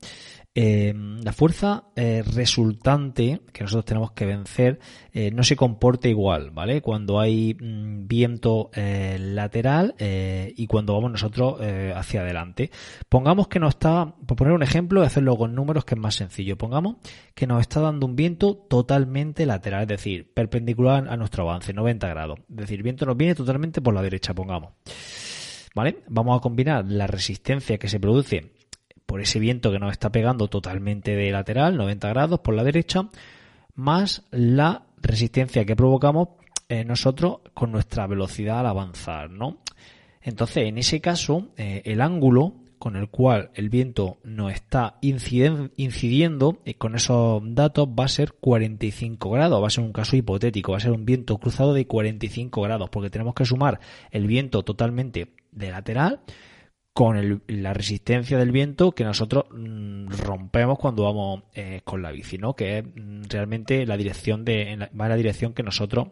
Eh, 0.55 0.93
la 0.95 1.33
fuerza 1.33 1.86
eh, 1.95 2.22
resultante 2.22 3.41
que 3.51 3.63
nosotros 3.63 3.86
tenemos 3.86 4.12
que 4.12 4.27
vencer 4.27 4.79
eh, 5.12 5.31
no 5.31 5.43
se 5.43 5.55
comporta 5.55 6.07
igual, 6.07 6.51
¿vale? 6.51 6.79
Cuando 6.81 7.19
hay 7.19 7.55
mm, 7.55 8.07
viento 8.07 8.69
lateral 8.74 9.95
y 10.00 10.67
cuando 10.67 10.93
vamos 10.93 11.12
nosotros 11.12 11.60
hacia 11.95 12.22
adelante. 12.22 12.72
Pongamos 13.10 13.48
que 13.48 13.60
nos 13.60 13.75
está, 13.75 14.13
por 14.25 14.38
poner 14.38 14.53
un 14.53 14.63
ejemplo, 14.63 15.01
y 15.01 15.05
hacerlo 15.05 15.38
con 15.38 15.55
números 15.55 15.86
que 15.86 15.95
es 15.95 16.01
más 16.01 16.15
sencillo. 16.15 16.57
Pongamos 16.57 16.98
que 17.33 17.48
nos 17.48 17.62
está 17.62 17.79
dando 17.79 18.05
un 18.05 18.15
viento 18.15 18.55
totalmente 18.55 19.45
lateral, 19.45 19.83
es 19.83 19.88
decir, 19.88 20.31
perpendicular 20.33 21.07
a 21.10 21.17
nuestro 21.17 21.50
avance, 21.50 21.74
90 21.74 22.07
grados. 22.07 22.39
Es 22.50 22.55
decir, 22.55 22.83
viento 22.83 23.05
nos 23.05 23.17
viene 23.17 23.36
totalmente 23.36 23.81
por 23.81 23.93
la 23.93 24.01
derecha, 24.01 24.33
pongamos. 24.33 24.74
¿Vale? 25.75 26.03
Vamos 26.07 26.38
a 26.38 26.41
combinar 26.41 26.86
la 26.86 27.07
resistencia 27.07 27.77
que 27.77 27.88
se 27.88 28.00
produce 28.00 28.51
por 29.05 29.22
ese 29.22 29.39
viento 29.39 29.72
que 29.72 29.79
nos 29.79 29.91
está 29.91 30.12
pegando 30.12 30.48
totalmente 30.48 31.15
de 31.15 31.31
lateral, 31.31 31.77
90 31.77 32.10
grados 32.10 32.39
por 32.39 32.53
la 32.55 32.63
derecha, 32.63 33.10
más 33.75 34.24
la 34.31 34.83
resistencia 35.01 35.65
que 35.65 35.75
provocamos 35.75 36.29
eh, 36.69 36.86
nosotros 36.86 37.39
con 37.53 37.72
nuestra 37.72 38.07
velocidad 38.07 38.60
al 38.60 38.67
avanzar, 38.67 39.29
¿no? 39.29 39.57
Entonces, 40.22 40.65
en 40.67 40.77
ese 40.77 41.01
caso, 41.01 41.50
eh, 41.57 41.81
el 41.86 42.01
ángulo 42.01 42.53
con 42.83 42.98
el 42.98 43.07
cual 43.07 43.50
el 43.53 43.69
viento 43.69 44.17
nos 44.25 44.51
está 44.51 44.98
incidiendo 45.01 46.60
eh, 46.65 46.74
con 46.74 46.95
esos 46.95 47.41
datos 47.55 47.88
va 47.88 48.03
a 48.03 48.10
ser 48.10 48.33
45 48.33 49.29
grados, 49.29 49.63
va 49.63 49.67
a 49.67 49.69
ser 49.69 49.86
un 49.86 49.93
caso 49.93 50.17
hipotético, 50.17 50.74
va 50.74 50.79
a 50.79 50.81
ser 50.81 50.91
un 50.91 51.05
viento 51.05 51.38
cruzado 51.38 51.74
de 51.74 51.88
45 51.88 52.62
grados, 52.62 52.89
porque 52.89 53.10
tenemos 53.10 53.36
que 53.36 53.45
sumar 53.45 53.79
el 54.12 54.27
viento 54.27 54.63
totalmente 54.63 55.29
de 55.53 55.72
lateral 55.72 56.19
con 56.93 57.41
la 57.47 57.73
resistencia 57.73 58.38
del 58.38 58.51
viento 58.51 58.91
que 58.91 59.03
nosotros 59.03 59.45
mm, 59.51 60.09
rompemos 60.09 60.77
cuando 60.77 61.03
vamos 61.03 61.43
eh, 61.55 61.81
con 61.83 62.03
la 62.03 62.12
bici, 62.12 62.38
¿no? 62.38 62.55
Que 62.55 62.79
es 62.79 62.85
mm, 62.85 63.23
realmente 63.29 63.85
la 63.88 63.97
dirección 63.97 64.45
de, 64.45 64.77
va 65.00 65.05
en 65.05 65.09
la 65.09 65.15
dirección 65.15 65.53
que 65.53 65.63
nosotros 65.63 66.09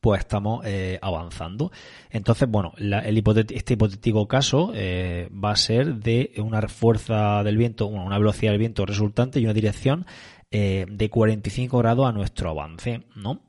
pues 0.00 0.20
estamos 0.20 0.64
eh, 0.64 1.00
avanzando. 1.02 1.72
Entonces, 2.10 2.48
bueno, 2.48 2.72
el 2.78 3.18
este 3.52 3.74
hipotético 3.74 4.28
caso 4.28 4.70
eh, 4.72 5.28
va 5.32 5.50
a 5.50 5.56
ser 5.56 5.96
de 5.96 6.32
una 6.38 6.62
fuerza 6.68 7.42
del 7.42 7.56
viento, 7.56 7.86
una 7.86 8.16
velocidad 8.16 8.52
del 8.52 8.60
viento 8.60 8.86
resultante 8.86 9.40
y 9.40 9.44
una 9.44 9.54
dirección 9.54 10.06
de 10.50 11.10
45 11.10 11.76
grados 11.76 12.08
a 12.08 12.12
nuestro 12.12 12.48
avance, 12.48 13.02
¿no? 13.16 13.42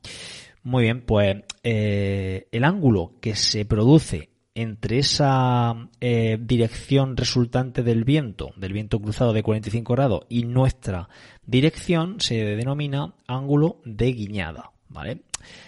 Muy 0.63 0.83
bien, 0.83 1.05
pues 1.05 1.43
el 1.63 2.63
ángulo 2.65 3.13
que 3.21 3.35
se 3.35 3.63
produce 3.63 4.29
entre 4.61 4.99
esa 4.99 5.89
eh, 6.01 6.37
dirección 6.41 7.15
resultante 7.15 7.81
del 7.81 8.03
viento, 8.03 8.51
del 8.57 8.73
viento 8.73 8.99
cruzado 8.99 9.31
de 9.31 9.41
45 9.41 9.93
grados, 9.93 10.25
y 10.27 10.43
nuestra 10.43 11.07
dirección 11.45 12.19
se 12.19 12.43
denomina 12.43 13.13
ángulo 13.25 13.79
de 13.85 14.11
guiñada, 14.11 14.71
¿vale? 14.89 15.21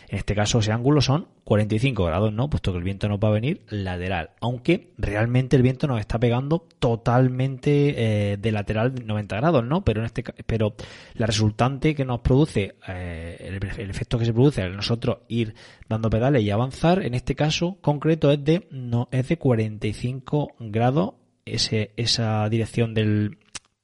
En 0.09 0.17
este 0.17 0.35
caso 0.35 0.59
ese 0.59 0.71
ángulo 0.71 0.99
son 1.01 1.27
45 1.45 2.03
grados, 2.03 2.33
¿no? 2.33 2.49
Puesto 2.49 2.71
que 2.71 2.77
el 2.77 2.83
viento 2.83 3.07
nos 3.07 3.19
va 3.19 3.29
a 3.29 3.31
venir 3.31 3.61
lateral. 3.69 4.31
Aunque 4.41 4.91
realmente 4.97 5.55
el 5.55 5.61
viento 5.61 5.87
nos 5.87 5.99
está 5.99 6.19
pegando 6.19 6.67
totalmente 6.79 8.31
eh, 8.33 8.37
de 8.37 8.51
lateral 8.51 8.93
90 9.05 9.35
grados, 9.37 9.63
¿no? 9.63 9.83
Pero 9.83 10.01
en 10.01 10.07
este 10.07 10.23
pero 10.45 10.75
la 11.13 11.27
resultante 11.27 11.95
que 11.95 12.05
nos 12.05 12.19
produce, 12.19 12.75
eh, 12.87 13.59
el, 13.77 13.89
efecto 13.89 14.17
que 14.17 14.25
se 14.25 14.33
produce 14.33 14.61
al 14.61 14.75
nosotros 14.75 15.19
ir 15.27 15.55
dando 15.87 16.09
pedales 16.09 16.43
y 16.43 16.51
avanzar, 16.51 17.03
en 17.03 17.13
este 17.13 17.35
caso 17.35 17.77
concreto 17.81 18.31
es 18.31 18.43
de, 18.43 18.67
no, 18.71 19.07
es 19.11 19.27
de 19.29 19.37
45 19.37 20.55
grados 20.59 21.13
ese, 21.45 21.91
esa 21.95 22.47
dirección 22.49 22.93
del, 22.93 23.37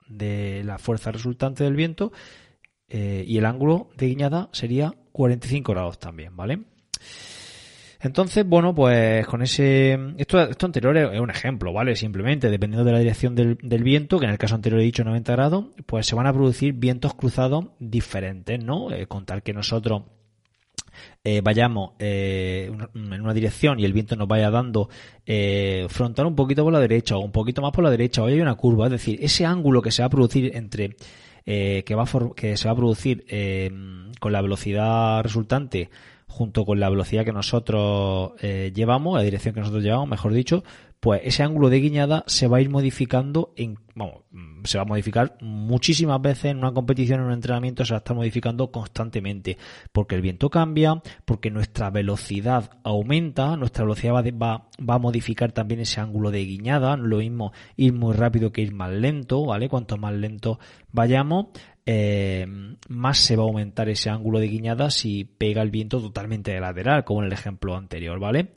de 0.07 0.63
la 0.63 0.77
fuerza 0.77 1.11
resultante 1.11 1.63
del 1.63 1.75
viento 1.75 2.11
eh, 2.89 3.23
y 3.27 3.37
el 3.37 3.45
ángulo 3.45 3.89
de 3.97 4.07
guiñada 4.07 4.49
sería 4.51 4.93
45 5.11 5.71
grados 5.71 5.99
también, 5.99 6.35
¿vale? 6.35 6.59
Entonces, 7.99 8.45
bueno, 8.47 8.75
pues 8.75 9.25
con 9.25 9.41
ese... 9.41 9.97
Esto, 10.17 10.39
anterior 10.61 10.95
es 10.95 11.19
un 11.19 11.31
ejemplo, 11.31 11.73
¿vale? 11.73 11.95
Simplemente, 11.95 12.49
dependiendo 12.49 12.85
de 12.85 12.91
la 12.91 12.99
dirección 12.99 13.33
del, 13.35 13.83
viento, 13.83 14.19
que 14.19 14.25
en 14.25 14.31
el 14.31 14.37
caso 14.37 14.55
anterior 14.55 14.79
he 14.79 14.83
dicho 14.83 15.03
90 15.03 15.31
grados, 15.31 15.65
pues 15.85 16.05
se 16.05 16.15
van 16.15 16.27
a 16.27 16.33
producir 16.33 16.73
vientos 16.73 17.15
cruzados 17.15 17.65
diferentes, 17.79 18.63
¿no? 18.63 18.91
Eh, 18.91 19.07
con 19.07 19.25
tal 19.25 19.41
que 19.41 19.53
nosotros 19.53 20.03
eh, 21.23 21.41
vayamos 21.41 21.91
eh, 21.99 22.71
en 22.95 23.21
una 23.21 23.33
dirección 23.33 23.79
y 23.79 23.85
el 23.85 23.93
viento 23.93 24.15
nos 24.15 24.27
vaya 24.27 24.49
dando 24.49 24.89
eh, 25.25 25.85
frontal 25.89 26.25
un 26.27 26.35
poquito 26.35 26.63
por 26.63 26.73
la 26.73 26.79
derecha 26.79 27.17
o 27.17 27.19
un 27.19 27.31
poquito 27.31 27.61
más 27.61 27.71
por 27.71 27.83
la 27.83 27.91
derecha 27.91 28.23
o 28.23 28.27
hay 28.27 28.39
una 28.39 28.55
curva, 28.55 28.85
es 28.85 28.91
decir, 28.91 29.19
ese 29.21 29.45
ángulo 29.45 29.81
que 29.81 29.91
se 29.91 30.01
va 30.01 30.07
a 30.07 30.09
producir 30.09 30.55
entre 30.55 30.95
eh, 31.47 31.83
que, 31.85 31.95
va 31.95 32.05
que 32.35 32.57
se 32.57 32.67
va 32.67 32.73
a 32.73 32.75
producir 32.75 33.25
eh, 33.29 33.71
con 34.19 34.33
la 34.33 34.41
velocidad 34.41 35.23
resultante 35.23 35.89
junto 36.27 36.65
con 36.65 36.79
la 36.79 36.89
velocidad 36.89 37.23
que 37.23 37.31
nosotros 37.31 38.33
eh, 38.41 38.71
llevamos, 38.75 39.15
la 39.15 39.23
dirección 39.23 39.53
que 39.55 39.61
nosotros 39.61 39.81
llevamos, 39.81 40.09
mejor 40.09 40.33
dicho, 40.33 40.63
pues 41.07 41.21
ese 41.23 41.41
ángulo 41.41 41.69
de 41.69 41.79
guiñada 41.79 42.25
se 42.27 42.49
va 42.49 42.57
a 42.57 42.61
ir 42.61 42.69
modificando 42.69 43.53
en, 43.55 43.79
vamos, 43.95 44.23
se 44.65 44.77
va 44.77 44.81
a 44.81 44.85
modificar 44.85 45.37
muchísimas 45.39 46.21
veces 46.21 46.51
en 46.51 46.57
una 46.57 46.73
competición, 46.73 47.21
en 47.21 47.27
un 47.27 47.31
entrenamiento, 47.31 47.85
se 47.85 47.93
va 47.93 47.99
a 47.99 47.99
estar 47.99 48.13
modificando 48.13 48.73
constantemente, 48.73 49.57
porque 49.93 50.15
el 50.15 50.21
viento 50.21 50.49
cambia, 50.49 51.01
porque 51.23 51.49
nuestra 51.49 51.91
velocidad 51.91 52.71
aumenta, 52.83 53.55
nuestra 53.55 53.85
velocidad 53.85 54.15
va, 54.15 54.67
va, 54.77 54.93
a 54.95 54.99
modificar 54.99 55.53
también 55.53 55.79
ese 55.79 56.01
ángulo 56.01 56.29
de 56.29 56.43
guiñada, 56.43 56.97
lo 56.97 57.19
mismo 57.19 57.53
ir 57.77 57.93
muy 57.93 58.13
rápido 58.13 58.51
que 58.51 58.63
ir 58.63 58.73
más 58.73 58.91
lento, 58.91 59.45
¿vale? 59.45 59.69
Cuanto 59.69 59.95
más 59.97 60.13
lento 60.13 60.59
vayamos, 60.91 61.45
eh, 61.89 62.45
más 62.89 63.17
se 63.17 63.37
va 63.37 63.43
a 63.43 63.45
aumentar 63.45 63.87
ese 63.87 64.09
ángulo 64.09 64.39
de 64.39 64.49
guiñada 64.49 64.91
si 64.91 65.23
pega 65.23 65.61
el 65.61 65.71
viento 65.71 66.01
totalmente 66.01 66.51
de 66.51 66.59
lateral, 66.59 67.05
como 67.05 67.21
en 67.21 67.27
el 67.27 67.31
ejemplo 67.31 67.77
anterior, 67.77 68.19
¿vale? 68.19 68.51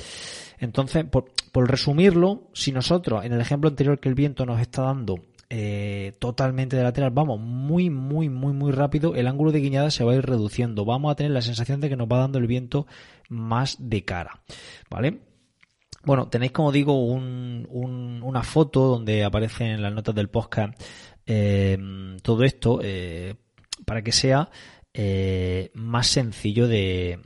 Entonces, 0.59 1.05
por, 1.05 1.31
resumirlo, 1.55 2.49
si 2.55 2.73
nosotros 2.73 3.25
en 3.25 3.33
el 3.33 3.41
ejemplo 3.41 3.71
anterior 3.71 4.01
que 4.01 4.09
el 4.09 4.17
viento 4.17 4.45
nos 4.47 4.61
está 4.61 4.83
dando 4.83 5.27
eh, 5.49 6.13
totalmente 6.19 6.77
de 6.77 6.83
lateral, 6.83 7.13
vamos 7.13 7.39
muy, 7.39 7.89
muy, 7.89 8.29
muy, 8.29 8.53
muy 8.53 8.73
rápido, 8.73 9.15
el 9.15 9.29
ángulo 9.29 9.53
de 9.53 9.61
guiñada 9.61 9.93
se 9.93 10.03
va 10.03 10.11
a 10.11 10.17
ir 10.17 10.27
reduciendo. 10.27 10.85
Vamos 10.85 11.13
a 11.13 11.15
tener 11.15 11.31
la 11.31 11.43
sensación 11.43 11.81
de 11.81 11.89
que 11.89 11.97
nos 11.97 12.09
va 12.09 12.19
dando 12.19 12.39
el 12.41 12.49
viento 12.49 12.89
más 13.29 13.77
de 13.79 14.05
cara, 14.05 14.43
¿vale? 14.91 15.21
Bueno, 16.03 16.29
tenéis 16.29 16.53
como 16.53 16.73
digo 16.73 17.05
un, 17.05 17.69
una 18.23 18.43
foto 18.43 18.87
donde 18.87 19.23
aparecen 19.23 19.69
en 19.69 19.83
las 19.83 19.93
notas 19.93 20.15
del 20.15 20.31
podcast 20.31 20.73
todo 22.23 22.45
esto 22.45 22.81
eh, 22.83 23.35
para 23.85 24.03
que 24.03 24.13
sea 24.13 24.51
eh, 24.93 25.71
más 25.75 26.07
sencillo 26.07 26.67
de 26.67 27.21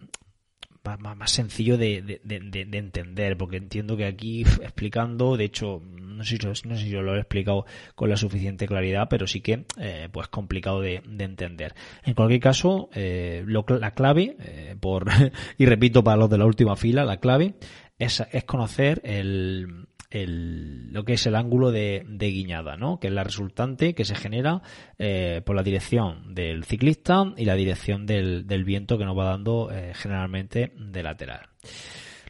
más, 0.98 1.30
sencillo 1.30 1.78
de, 1.78 2.20
entender 2.26 3.38
porque 3.38 3.56
entiendo 3.56 3.96
que 3.96 4.04
aquí 4.04 4.42
explicando 4.42 5.38
de 5.38 5.44
hecho 5.44 5.80
no 5.82 6.22
sé, 6.24 6.36
si, 6.36 6.90
yo 6.90 7.00
lo 7.00 7.16
he 7.16 7.20
explicado 7.20 7.64
con 7.94 8.10
la 8.10 8.18
suficiente 8.18 8.66
claridad 8.66 9.08
pero 9.08 9.26
sí 9.26 9.40
que 9.40 9.64
pues 10.12 10.28
complicado 10.28 10.82
de, 10.82 11.02
entender. 11.18 11.74
En 12.04 12.12
cualquier 12.12 12.40
caso 12.40 12.90
la 12.94 13.94
clave 13.94 14.36
por 14.80 15.06
y 15.58 15.64
repito 15.64 16.04
para 16.04 16.18
los 16.18 16.28
de 16.28 16.36
la 16.36 16.44
última 16.44 16.76
fila 16.76 17.04
la 17.04 17.16
clave 17.16 17.54
es, 17.98 18.22
es 18.30 18.44
conocer 18.44 19.00
el 19.04 19.86
lo 20.14 21.04
que 21.04 21.14
es 21.14 21.26
el 21.26 21.34
ángulo 21.34 21.72
de, 21.72 22.04
guiñada, 22.08 22.76
¿no? 22.76 23.00
que 23.00 23.08
es 23.08 23.12
la 23.12 23.24
resultante 23.24 23.94
que 23.94 24.04
se 24.04 24.14
genera 24.14 24.62
eh, 24.98 25.42
por 25.44 25.56
la 25.56 25.62
dirección 25.62 26.34
del 26.34 26.64
ciclista 26.64 27.32
y 27.36 27.44
la 27.44 27.54
dirección 27.54 28.06
del, 28.06 28.64
viento 28.64 28.96
que 28.96 29.04
nos 29.04 29.18
va 29.18 29.24
dando 29.24 29.70
eh, 29.72 29.92
generalmente 29.94 30.72
de 30.76 31.02
lateral. 31.02 31.48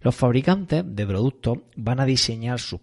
Los 0.00 0.14
fabricantes 0.14 0.84
de 0.86 1.06
productos 1.06 1.58
van 1.76 2.00
a 2.00 2.06
diseñar 2.06 2.58
sus, 2.58 2.80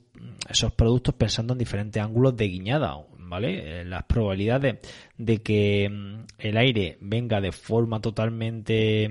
esos 0.50 0.74
productos 0.74 1.16
pensando 1.16 1.54
en 1.54 1.60
diferentes 1.60 2.02
ángulos 2.02 2.36
de 2.36 2.48
guiñada, 2.48 2.96
¿vale? 3.18 3.82
Eh, 3.82 3.86
las 3.86 4.04
probabilidades 4.04 4.80
de 5.18 5.42
que 5.42 5.90
mm, 5.90 6.26
el 6.38 6.58
aire 6.58 6.98
venga 7.02 7.42
de 7.42 7.52
forma 7.52 8.00
totalmente 8.02 9.10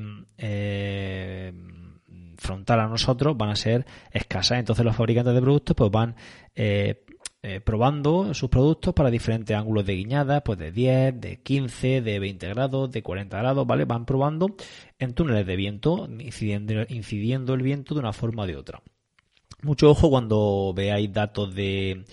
frontal 2.40 2.80
a 2.80 2.88
nosotros 2.88 3.36
van 3.36 3.50
a 3.50 3.56
ser 3.56 3.86
escasas. 4.10 4.58
Entonces 4.58 4.84
los 4.84 4.96
fabricantes 4.96 5.34
de 5.34 5.40
productos 5.40 5.76
pues 5.76 5.90
van 5.90 6.16
eh, 6.54 7.04
eh, 7.42 7.60
probando 7.60 8.34
sus 8.34 8.50
productos 8.50 8.92
para 8.92 9.10
diferentes 9.10 9.56
ángulos 9.56 9.86
de 9.86 9.94
guiñada, 9.94 10.42
pues 10.42 10.58
de 10.58 10.72
10, 10.72 11.20
de 11.20 11.40
15, 11.40 12.02
de 12.02 12.18
20 12.18 12.48
grados, 12.48 12.90
de 12.90 13.02
40 13.02 13.38
grados, 13.38 13.66
¿vale? 13.66 13.84
Van 13.84 14.04
probando 14.04 14.56
en 14.98 15.14
túneles 15.14 15.46
de 15.46 15.56
viento, 15.56 16.08
incidiendo, 16.18 17.54
el 17.54 17.62
viento 17.62 17.94
de 17.94 18.00
una 18.00 18.12
forma 18.12 18.42
o 18.42 18.46
de 18.46 18.56
otra. 18.56 18.82
Mucho 19.62 19.90
ojo 19.90 20.10
cuando 20.10 20.72
veáis 20.74 21.12
datos 21.12 21.54
de, 21.54 22.04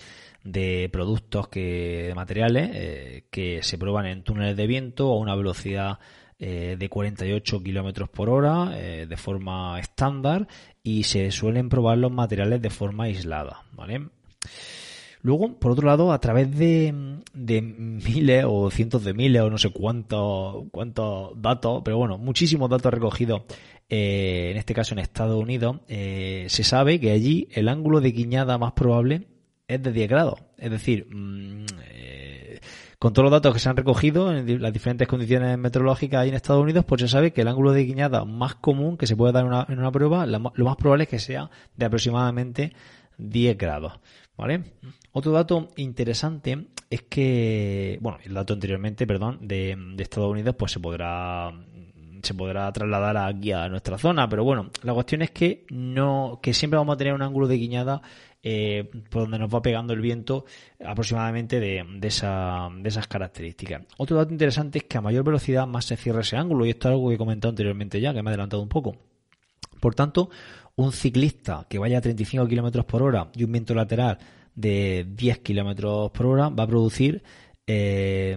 de 0.44 0.88
productos 0.92 1.48
que, 1.48 2.04
de 2.08 2.14
materiales 2.14 2.70
eh, 2.72 3.24
que 3.30 3.62
se 3.62 3.76
prueban 3.76 4.06
en 4.06 4.22
túneles 4.22 4.56
de 4.56 4.66
viento 4.66 5.12
a 5.12 5.18
una 5.18 5.34
velocidad 5.34 5.98
eh, 6.40 6.76
de 6.78 6.88
48 6.88 7.62
kilómetros 7.64 8.08
por 8.08 8.30
hora 8.30 8.70
eh, 8.78 9.06
de 9.08 9.16
forma 9.16 9.80
estándar 9.80 10.46
y 10.84 11.02
se 11.02 11.32
suelen 11.32 11.68
probar 11.68 11.98
los 11.98 12.12
materiales 12.12 12.62
de 12.62 12.70
forma 12.70 13.04
aislada, 13.04 13.64
¿vale? 13.72 14.06
Luego, 15.22 15.58
por 15.58 15.72
otro 15.72 15.88
lado, 15.88 16.12
a 16.12 16.20
través 16.20 16.56
de, 16.56 16.94
de 17.34 17.60
miles 17.60 18.44
o 18.46 18.70
cientos 18.70 19.02
de 19.02 19.14
miles 19.14 19.42
o 19.42 19.50
no 19.50 19.58
sé 19.58 19.70
cuántos 19.70 20.66
cuántos 20.70 21.32
datos, 21.42 21.82
pero 21.84 21.98
bueno, 21.98 22.18
muchísimos 22.18 22.70
datos 22.70 22.94
recogidos, 22.94 23.42
eh, 23.88 24.50
en 24.52 24.58
este 24.58 24.74
caso 24.74 24.94
en 24.94 25.00
Estados 25.00 25.42
Unidos, 25.42 25.80
se 25.88 26.62
sabe 26.62 27.00
que 27.00 27.10
allí 27.10 27.48
el 27.50 27.68
ángulo 27.68 28.00
de 28.00 28.12
guiñada 28.12 28.58
más 28.58 28.74
probable 28.74 29.26
es 29.68 29.82
de 29.82 29.92
10 29.92 30.08
grados. 30.08 30.40
Es 30.56 30.70
decir, 30.70 31.06
mm, 31.14 31.66
eh, 31.90 32.60
con 32.98 33.12
todos 33.12 33.24
los 33.24 33.32
datos 33.32 33.52
que 33.54 33.60
se 33.60 33.68
han 33.68 33.76
recogido 33.76 34.34
en 34.34 34.60
las 34.60 34.72
diferentes 34.72 35.06
condiciones 35.06 35.56
meteorológicas 35.58 36.22
ahí 36.22 36.30
en 36.30 36.34
Estados 36.34 36.62
Unidos, 36.62 36.84
pues 36.86 37.02
se 37.02 37.08
sabe 37.08 37.32
que 37.32 37.42
el 37.42 37.48
ángulo 37.48 37.72
de 37.72 37.84
guiñada 37.84 38.24
más 38.24 38.56
común 38.56 38.96
que 38.96 39.06
se 39.06 39.14
puede 39.14 39.32
dar 39.32 39.44
en 39.68 39.78
una, 39.78 39.92
prueba, 39.92 40.26
lo 40.26 40.40
más 40.40 40.76
probable 40.76 41.04
es 41.04 41.10
que 41.10 41.18
sea 41.18 41.50
de 41.76 41.86
aproximadamente 41.86 42.72
10 43.18 43.56
grados. 43.56 44.00
¿Vale? 44.36 44.62
Otro 45.12 45.32
dato 45.32 45.68
interesante 45.76 46.68
es 46.88 47.02
que, 47.02 47.98
bueno, 48.00 48.18
el 48.24 48.34
dato 48.34 48.54
anteriormente, 48.54 49.04
perdón, 49.04 49.38
de, 49.42 49.76
de 49.96 50.02
Estados 50.02 50.30
Unidos, 50.30 50.54
pues 50.56 50.72
se 50.72 50.78
podrá 50.78 51.52
se 52.22 52.34
podrá 52.34 52.70
trasladar 52.72 53.16
aquí 53.16 53.52
a 53.52 53.68
nuestra 53.68 53.98
zona, 53.98 54.28
pero 54.28 54.44
bueno, 54.44 54.70
la 54.82 54.94
cuestión 54.94 55.22
es 55.22 55.30
que 55.30 55.64
no, 55.70 56.40
que 56.42 56.54
siempre 56.54 56.78
vamos 56.78 56.94
a 56.94 56.96
tener 56.96 57.14
un 57.14 57.22
ángulo 57.22 57.46
de 57.46 57.56
guiñada 57.56 58.02
eh, 58.42 58.88
por 59.10 59.22
donde 59.22 59.38
nos 59.38 59.52
va 59.52 59.62
pegando 59.62 59.92
el 59.92 60.00
viento 60.00 60.44
aproximadamente 60.84 61.60
de, 61.60 61.84
esa, 62.02 62.68
de 62.76 62.88
esas 62.88 63.08
características. 63.08 63.82
Otro 63.96 64.16
dato 64.16 64.32
interesante 64.32 64.78
es 64.78 64.84
que 64.84 64.98
a 64.98 65.00
mayor 65.00 65.24
velocidad 65.24 65.66
más 65.66 65.86
se 65.86 65.96
cierra 65.96 66.20
ese 66.20 66.36
ángulo, 66.36 66.64
y 66.64 66.70
esto 66.70 66.88
es 66.88 66.92
algo 66.92 67.08
que 67.08 67.16
he 67.16 67.18
comentado 67.18 67.50
anteriormente 67.50 68.00
ya, 68.00 68.14
que 68.14 68.22
me 68.22 68.30
he 68.30 68.32
adelantado 68.32 68.62
un 68.62 68.68
poco. 68.68 68.96
Por 69.80 69.94
tanto, 69.94 70.30
un 70.76 70.92
ciclista 70.92 71.66
que 71.68 71.78
vaya 71.78 71.98
a 71.98 72.00
35 72.00 72.46
km 72.46 72.84
por 72.84 73.02
hora 73.02 73.30
y 73.34 73.44
un 73.44 73.52
viento 73.52 73.74
lateral 73.74 74.18
de 74.54 75.06
10 75.08 75.38
km 75.40 76.10
por 76.10 76.26
hora 76.26 76.48
va 76.48 76.64
a 76.64 76.66
producir 76.66 77.22
eh, 77.66 78.36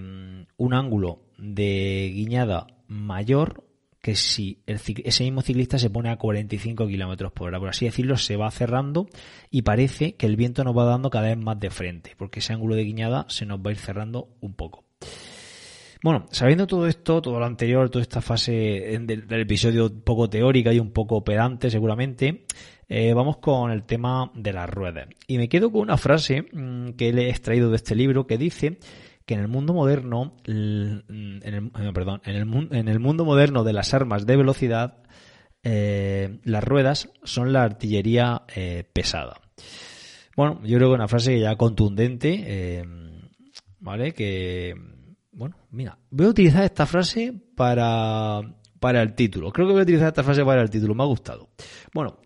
un 0.58 0.74
ángulo 0.74 1.20
de 1.38 2.12
guiñada 2.14 2.68
mayor 2.88 3.64
que 4.02 4.16
si 4.16 4.64
ese 4.66 5.24
mismo 5.24 5.42
ciclista 5.42 5.78
se 5.78 5.90
pone 5.90 6.10
a 6.10 6.18
45 6.18 6.88
kilómetros 6.88 7.32
por 7.32 7.50
hora, 7.50 7.60
por 7.60 7.70
así 7.70 7.86
decirlo, 7.86 8.18
se 8.18 8.36
va 8.36 8.50
cerrando 8.50 9.08
y 9.52 9.62
parece 9.62 10.16
que 10.16 10.26
el 10.26 10.36
viento 10.36 10.64
nos 10.64 10.76
va 10.76 10.86
dando 10.86 11.10
cada 11.10 11.28
vez 11.28 11.38
más 11.38 11.60
de 11.60 11.70
frente, 11.70 12.16
porque 12.18 12.40
ese 12.40 12.54
ángulo 12.54 12.76
de 12.76 12.84
guiñada 12.84 13.26
se 13.30 13.46
nos 13.46 13.60
va 13.60 13.70
a 13.70 13.72
ir 13.72 13.78
cerrando 13.78 14.30
un 14.42 14.54
poco. 14.56 14.84
Bueno, 16.04 16.26
sabiendo 16.32 16.66
todo 16.66 16.88
esto, 16.88 17.22
todo 17.22 17.40
lo 17.40 17.46
anterior, 17.46 17.92
toda 17.92 18.02
esta 18.02 18.22
fase 18.22 18.52
del, 18.52 19.26
episodio 19.30 19.86
un 19.86 20.02
poco 20.02 20.28
teórica 20.28 20.74
y 20.74 20.80
un 20.80 20.92
poco 20.92 21.24
pedante 21.24 21.70
seguramente, 21.70 22.46
eh, 22.90 23.14
vamos 23.14 23.38
con 23.38 23.70
el 23.70 23.84
tema 23.84 24.32
de 24.34 24.52
las 24.52 24.68
ruedas. 24.68 25.10
Y 25.28 25.38
me 25.38 25.48
quedo 25.48 25.72
con 25.72 25.82
una 25.82 25.98
frase 25.98 26.48
mmm, 26.52 26.94
que 26.94 27.14
le 27.14 27.28
he 27.28 27.30
extraído 27.30 27.70
de 27.70 27.76
este 27.76 27.94
libro 27.94 28.26
que 28.26 28.40
dice 28.40 28.80
que 29.32 29.36
en 29.36 29.40
el 29.40 29.48
mundo 29.48 29.74
moderno, 29.74 30.34
en 30.44 31.04
el, 31.42 31.72
eh, 31.74 31.94
perdón, 31.94 32.22
en 32.26 32.36
el, 32.90 33.00
mundo 33.00 33.24
moderno 33.24 33.64
de 33.64 33.72
las 33.72 33.94
armas 33.94 34.26
de 34.26 34.36
velocidad, 34.36 34.98
eh, 35.64 36.42
las 36.44 36.62
ruedas 36.62 37.10
son 37.24 37.54
la 37.54 37.64
artillería 37.64 38.42
eh, 38.54 38.84
pesada. 38.92 39.40
Bueno, 40.36 40.60
yo 40.66 40.76
creo 40.78 40.90
que 40.90 40.96
una 40.96 41.08
frase 41.08 41.40
ya 41.40 41.56
contundente, 41.56 42.84
¿vale? 43.80 44.14
Que, 44.14 44.76
bueno, 45.32 45.56
mira, 45.70 45.98
voy 46.10 46.26
a 46.26 46.32
utilizar 46.32 46.66
esta 46.66 46.86
frase 46.86 47.34
para, 47.56 48.42
para 48.82 49.02
el 49.02 49.16
título. 49.16 49.54
Creo 49.54 49.68
que 49.68 49.72
voy 49.72 49.80
a 49.80 49.84
utilizar 49.84 50.10
esta 50.10 50.24
frase 50.24 50.44
para 50.44 50.62
el 50.62 50.70
título, 50.70 50.94
me 50.94 51.04
ha 51.04 51.08
gustado. 51.08 51.52
Bueno, 51.94 52.18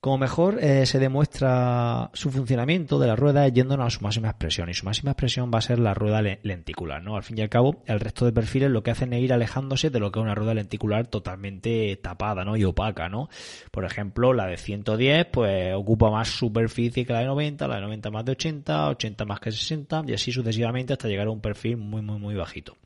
como 0.00 0.18
mejor 0.18 0.62
eh, 0.62 0.86
se 0.86 1.00
demuestra 1.00 2.10
su 2.14 2.30
funcionamiento 2.30 3.00
de 3.00 3.08
la 3.08 3.16
rueda 3.16 3.48
yéndonos 3.48 3.86
a 3.86 3.90
su 3.90 4.00
máxima 4.04 4.28
expresión 4.28 4.68
y 4.68 4.74
su 4.74 4.84
máxima 4.84 5.10
expresión 5.10 5.50
va 5.52 5.58
a 5.58 5.62
ser 5.62 5.80
la 5.80 5.92
rueda 5.92 6.22
lenticular, 6.42 7.02
¿no? 7.02 7.16
Al 7.16 7.24
fin 7.24 7.38
y 7.38 7.40
al 7.40 7.48
cabo, 7.48 7.82
el 7.86 7.98
resto 7.98 8.24
de 8.24 8.32
perfiles 8.32 8.70
lo 8.70 8.84
que 8.84 8.92
hacen 8.92 9.12
es 9.12 9.22
ir 9.22 9.32
alejándose 9.32 9.90
de 9.90 9.98
lo 9.98 10.12
que 10.12 10.20
es 10.20 10.22
una 10.22 10.36
rueda 10.36 10.54
lenticular 10.54 11.08
totalmente 11.08 11.96
tapada, 11.96 12.44
¿no? 12.44 12.56
Y 12.56 12.64
opaca, 12.64 13.08
¿no? 13.08 13.28
Por 13.72 13.84
ejemplo, 13.84 14.32
la 14.32 14.46
de 14.46 14.56
110 14.56 15.26
pues 15.32 15.74
ocupa 15.74 16.10
más 16.10 16.28
superficie 16.28 17.04
que 17.04 17.12
la 17.12 17.20
de 17.20 17.26
90, 17.26 17.66
la 17.66 17.76
de 17.76 17.82
90 17.82 18.10
más 18.10 18.24
de 18.24 18.32
80, 18.32 18.90
80 18.90 19.24
más 19.24 19.40
que 19.40 19.50
60 19.50 20.04
y 20.06 20.14
así 20.14 20.30
sucesivamente 20.30 20.92
hasta 20.92 21.08
llegar 21.08 21.26
a 21.26 21.30
un 21.30 21.40
perfil 21.40 21.76
muy 21.76 22.02
muy 22.02 22.20
muy 22.20 22.36
bajito. 22.36 22.76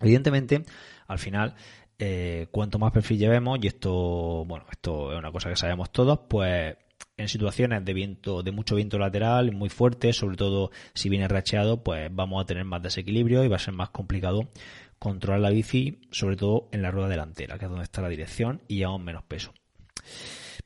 Evidentemente, 0.00 0.64
al 1.08 1.18
final 1.18 1.54
eh, 1.98 2.48
cuanto 2.50 2.78
más 2.78 2.92
perfil 2.92 3.18
llevemos, 3.18 3.58
y 3.62 3.66
esto, 3.66 4.44
bueno, 4.44 4.66
esto 4.70 5.12
es 5.12 5.18
una 5.18 5.32
cosa 5.32 5.48
que 5.48 5.56
sabemos 5.56 5.90
todos, 5.90 6.20
pues 6.28 6.76
en 7.16 7.28
situaciones 7.28 7.84
de 7.84 7.94
viento, 7.94 8.42
de 8.42 8.52
mucho 8.52 8.76
viento 8.76 8.98
lateral, 8.98 9.52
muy 9.52 9.70
fuerte, 9.70 10.12
sobre 10.12 10.36
todo 10.36 10.70
si 10.94 11.08
viene 11.08 11.28
racheado, 11.28 11.82
pues 11.82 12.14
vamos 12.14 12.42
a 12.42 12.46
tener 12.46 12.64
más 12.64 12.82
desequilibrio 12.82 13.42
y 13.44 13.48
va 13.48 13.56
a 13.56 13.60
ser 13.60 13.74
más 13.74 13.90
complicado 13.90 14.50
controlar 14.98 15.40
la 15.40 15.50
bici, 15.50 16.00
sobre 16.10 16.36
todo 16.36 16.68
en 16.72 16.82
la 16.82 16.90
rueda 16.90 17.08
delantera, 17.08 17.58
que 17.58 17.66
es 17.66 17.70
donde 17.70 17.84
está 17.84 18.02
la 18.02 18.08
dirección 18.08 18.62
y 18.68 18.76
llevamos 18.76 19.02
menos 19.02 19.24
peso. 19.24 19.52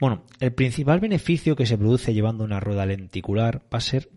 Bueno, 0.00 0.24
el 0.40 0.52
principal 0.52 1.00
beneficio 1.00 1.56
que 1.56 1.66
se 1.66 1.76
produce 1.76 2.14
llevando 2.14 2.44
una 2.44 2.60
rueda 2.60 2.86
lenticular 2.86 3.62
va 3.72 3.78
a 3.78 3.82
ser 3.82 4.08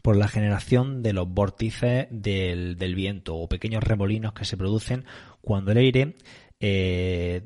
por 0.00 0.16
la 0.16 0.28
generación 0.28 1.02
de 1.02 1.12
los 1.12 1.28
vórtices 1.28 2.06
del 2.10 2.94
viento 2.94 3.36
o 3.36 3.48
pequeños 3.48 3.84
remolinos 3.84 4.32
que 4.32 4.44
se 4.44 4.56
producen 4.56 5.04
cuando 5.42 5.72
el 5.72 5.78
aire 5.78 6.16
eh, 6.60 7.42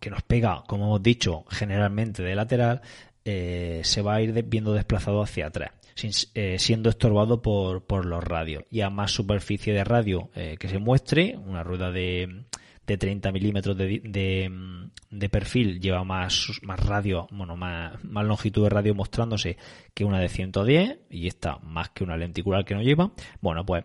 que 0.00 0.10
nos 0.10 0.22
pega, 0.22 0.64
como 0.66 0.86
hemos 0.86 1.02
dicho, 1.02 1.44
generalmente 1.48 2.22
de 2.22 2.34
lateral, 2.34 2.82
eh, 3.24 3.80
se 3.82 4.02
va 4.02 4.14
a 4.14 4.22
ir 4.22 4.44
viendo 4.44 4.72
desplazado 4.72 5.20
hacia 5.20 5.46
atrás, 5.46 5.72
sin, 5.94 6.12
eh, 6.34 6.58
siendo 6.58 6.88
estorbado 6.88 7.42
por, 7.42 7.84
por, 7.84 8.06
los 8.06 8.22
radios. 8.22 8.64
Y 8.70 8.82
a 8.82 8.90
más 8.90 9.10
superficie 9.10 9.72
de 9.72 9.84
radio 9.84 10.30
eh, 10.34 10.56
que 10.58 10.68
se 10.68 10.78
muestre, 10.78 11.36
una 11.36 11.62
rueda 11.62 11.90
de, 11.90 12.44
de 12.86 12.96
30 12.96 13.32
milímetros 13.32 13.76
de, 13.76 14.00
de, 14.04 14.88
de, 15.10 15.28
perfil 15.28 15.80
lleva 15.80 16.04
más, 16.04 16.52
más 16.62 16.80
radio, 16.80 17.26
bueno, 17.32 17.56
más, 17.56 18.02
más 18.04 18.24
longitud 18.24 18.62
de 18.64 18.70
radio 18.70 18.94
mostrándose 18.94 19.56
que 19.92 20.04
una 20.04 20.20
de 20.20 20.28
110 20.28 20.98
y 21.10 21.26
esta 21.26 21.58
más 21.58 21.90
que 21.90 22.04
una 22.04 22.16
lenticular 22.16 22.64
que 22.64 22.74
no 22.74 22.82
lleva. 22.82 23.12
Bueno, 23.40 23.66
pues 23.66 23.84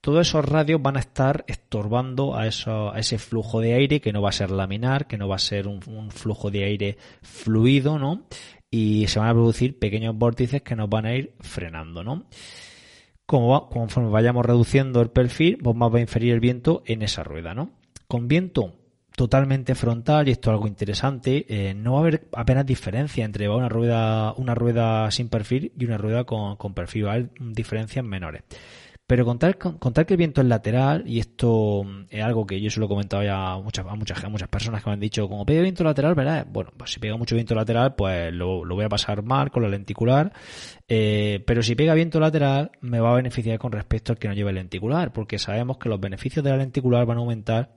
todos 0.00 0.26
esos 0.26 0.44
radios 0.44 0.80
van 0.80 0.96
a 0.96 1.00
estar 1.00 1.44
estorbando 1.48 2.36
a, 2.36 2.46
eso, 2.46 2.92
a 2.92 2.98
ese 2.98 3.18
flujo 3.18 3.60
de 3.60 3.74
aire 3.74 4.00
que 4.00 4.12
no 4.12 4.22
va 4.22 4.30
a 4.30 4.32
ser 4.32 4.50
laminar, 4.50 5.06
que 5.06 5.18
no 5.18 5.28
va 5.28 5.36
a 5.36 5.40
ser 5.40 5.66
un, 5.66 6.10
flujo 6.10 6.50
de 6.50 6.64
aire 6.64 6.98
fluido, 7.22 7.98
¿no? 7.98 8.26
Y 8.70 9.06
se 9.08 9.18
van 9.18 9.28
a 9.28 9.32
producir 9.32 9.78
pequeños 9.78 10.16
vórtices 10.16 10.62
que 10.62 10.76
nos 10.76 10.88
van 10.88 11.06
a 11.06 11.14
ir 11.14 11.34
frenando, 11.40 12.04
¿no? 12.04 12.26
Como 13.26 13.48
va, 13.48 13.68
conforme 13.68 14.08
vayamos 14.08 14.46
reduciendo 14.46 15.02
el 15.02 15.10
perfil, 15.10 15.58
pues 15.62 15.76
más 15.76 15.92
va 15.92 15.98
a 15.98 16.02
inferir 16.02 16.32
el 16.32 16.40
viento 16.40 16.82
en 16.86 17.02
esa 17.02 17.24
rueda, 17.24 17.54
¿no? 17.54 17.77
Con 18.08 18.26
viento 18.26 18.74
totalmente 19.14 19.74
frontal, 19.74 20.28
y 20.28 20.30
esto 20.30 20.50
es 20.50 20.54
algo 20.54 20.66
interesante, 20.66 21.44
eh, 21.48 21.74
no 21.74 21.92
va 21.92 21.98
a 21.98 22.00
haber 22.00 22.28
apenas 22.32 22.64
diferencia 22.64 23.22
entre 23.24 23.50
una 23.50 23.68
rueda, 23.68 24.32
una 24.38 24.54
rueda 24.54 25.10
sin 25.10 25.28
perfil 25.28 25.72
y 25.78 25.84
una 25.84 25.98
rueda 25.98 26.24
con, 26.24 26.56
con 26.56 26.72
perfil, 26.72 27.06
va 27.06 27.10
a 27.10 27.14
haber 27.14 27.30
diferencias 27.38 28.02
menores. 28.04 28.44
Pero 29.08 29.24
contar, 29.24 29.56
contar 29.56 30.04
que 30.04 30.12
el 30.12 30.18
viento 30.18 30.42
es 30.42 30.46
lateral, 30.46 31.02
y 31.06 31.18
esto 31.18 31.80
es 32.10 32.22
algo 32.22 32.46
que 32.46 32.60
yo 32.60 32.68
se 32.68 32.78
lo 32.78 32.84
he 32.84 32.88
comentado 32.90 33.22
ya 33.22 33.52
a 33.52 33.58
muchas, 33.58 33.86
a 33.86 33.94
muchas, 33.94 34.22
a 34.22 34.28
muchas 34.28 34.48
personas 34.50 34.84
que 34.84 34.90
me 34.90 34.94
han 34.94 35.00
dicho, 35.00 35.26
como 35.30 35.46
pega 35.46 35.62
viento 35.62 35.82
lateral, 35.82 36.14
¿verdad? 36.14 36.46
Bueno, 36.46 36.72
pues 36.76 36.92
si 36.92 37.00
pega 37.00 37.16
mucho 37.16 37.34
viento 37.34 37.54
lateral, 37.54 37.94
pues 37.94 38.30
lo, 38.34 38.66
lo 38.66 38.74
voy 38.74 38.84
a 38.84 38.90
pasar 38.90 39.22
mal 39.22 39.50
con 39.50 39.62
la 39.62 39.70
lenticular, 39.70 40.30
eh, 40.88 41.42
pero 41.46 41.62
si 41.62 41.74
pega 41.74 41.94
viento 41.94 42.20
lateral, 42.20 42.70
me 42.82 43.00
va 43.00 43.12
a 43.12 43.16
beneficiar 43.16 43.58
con 43.58 43.72
respecto 43.72 44.12
al 44.12 44.18
que 44.18 44.28
no 44.28 44.34
lleve 44.34 44.52
lenticular, 44.52 45.10
porque 45.10 45.38
sabemos 45.38 45.78
que 45.78 45.88
los 45.88 45.98
beneficios 45.98 46.44
de 46.44 46.50
la 46.50 46.58
lenticular 46.58 47.06
van 47.06 47.16
a 47.16 47.20
aumentar 47.20 47.70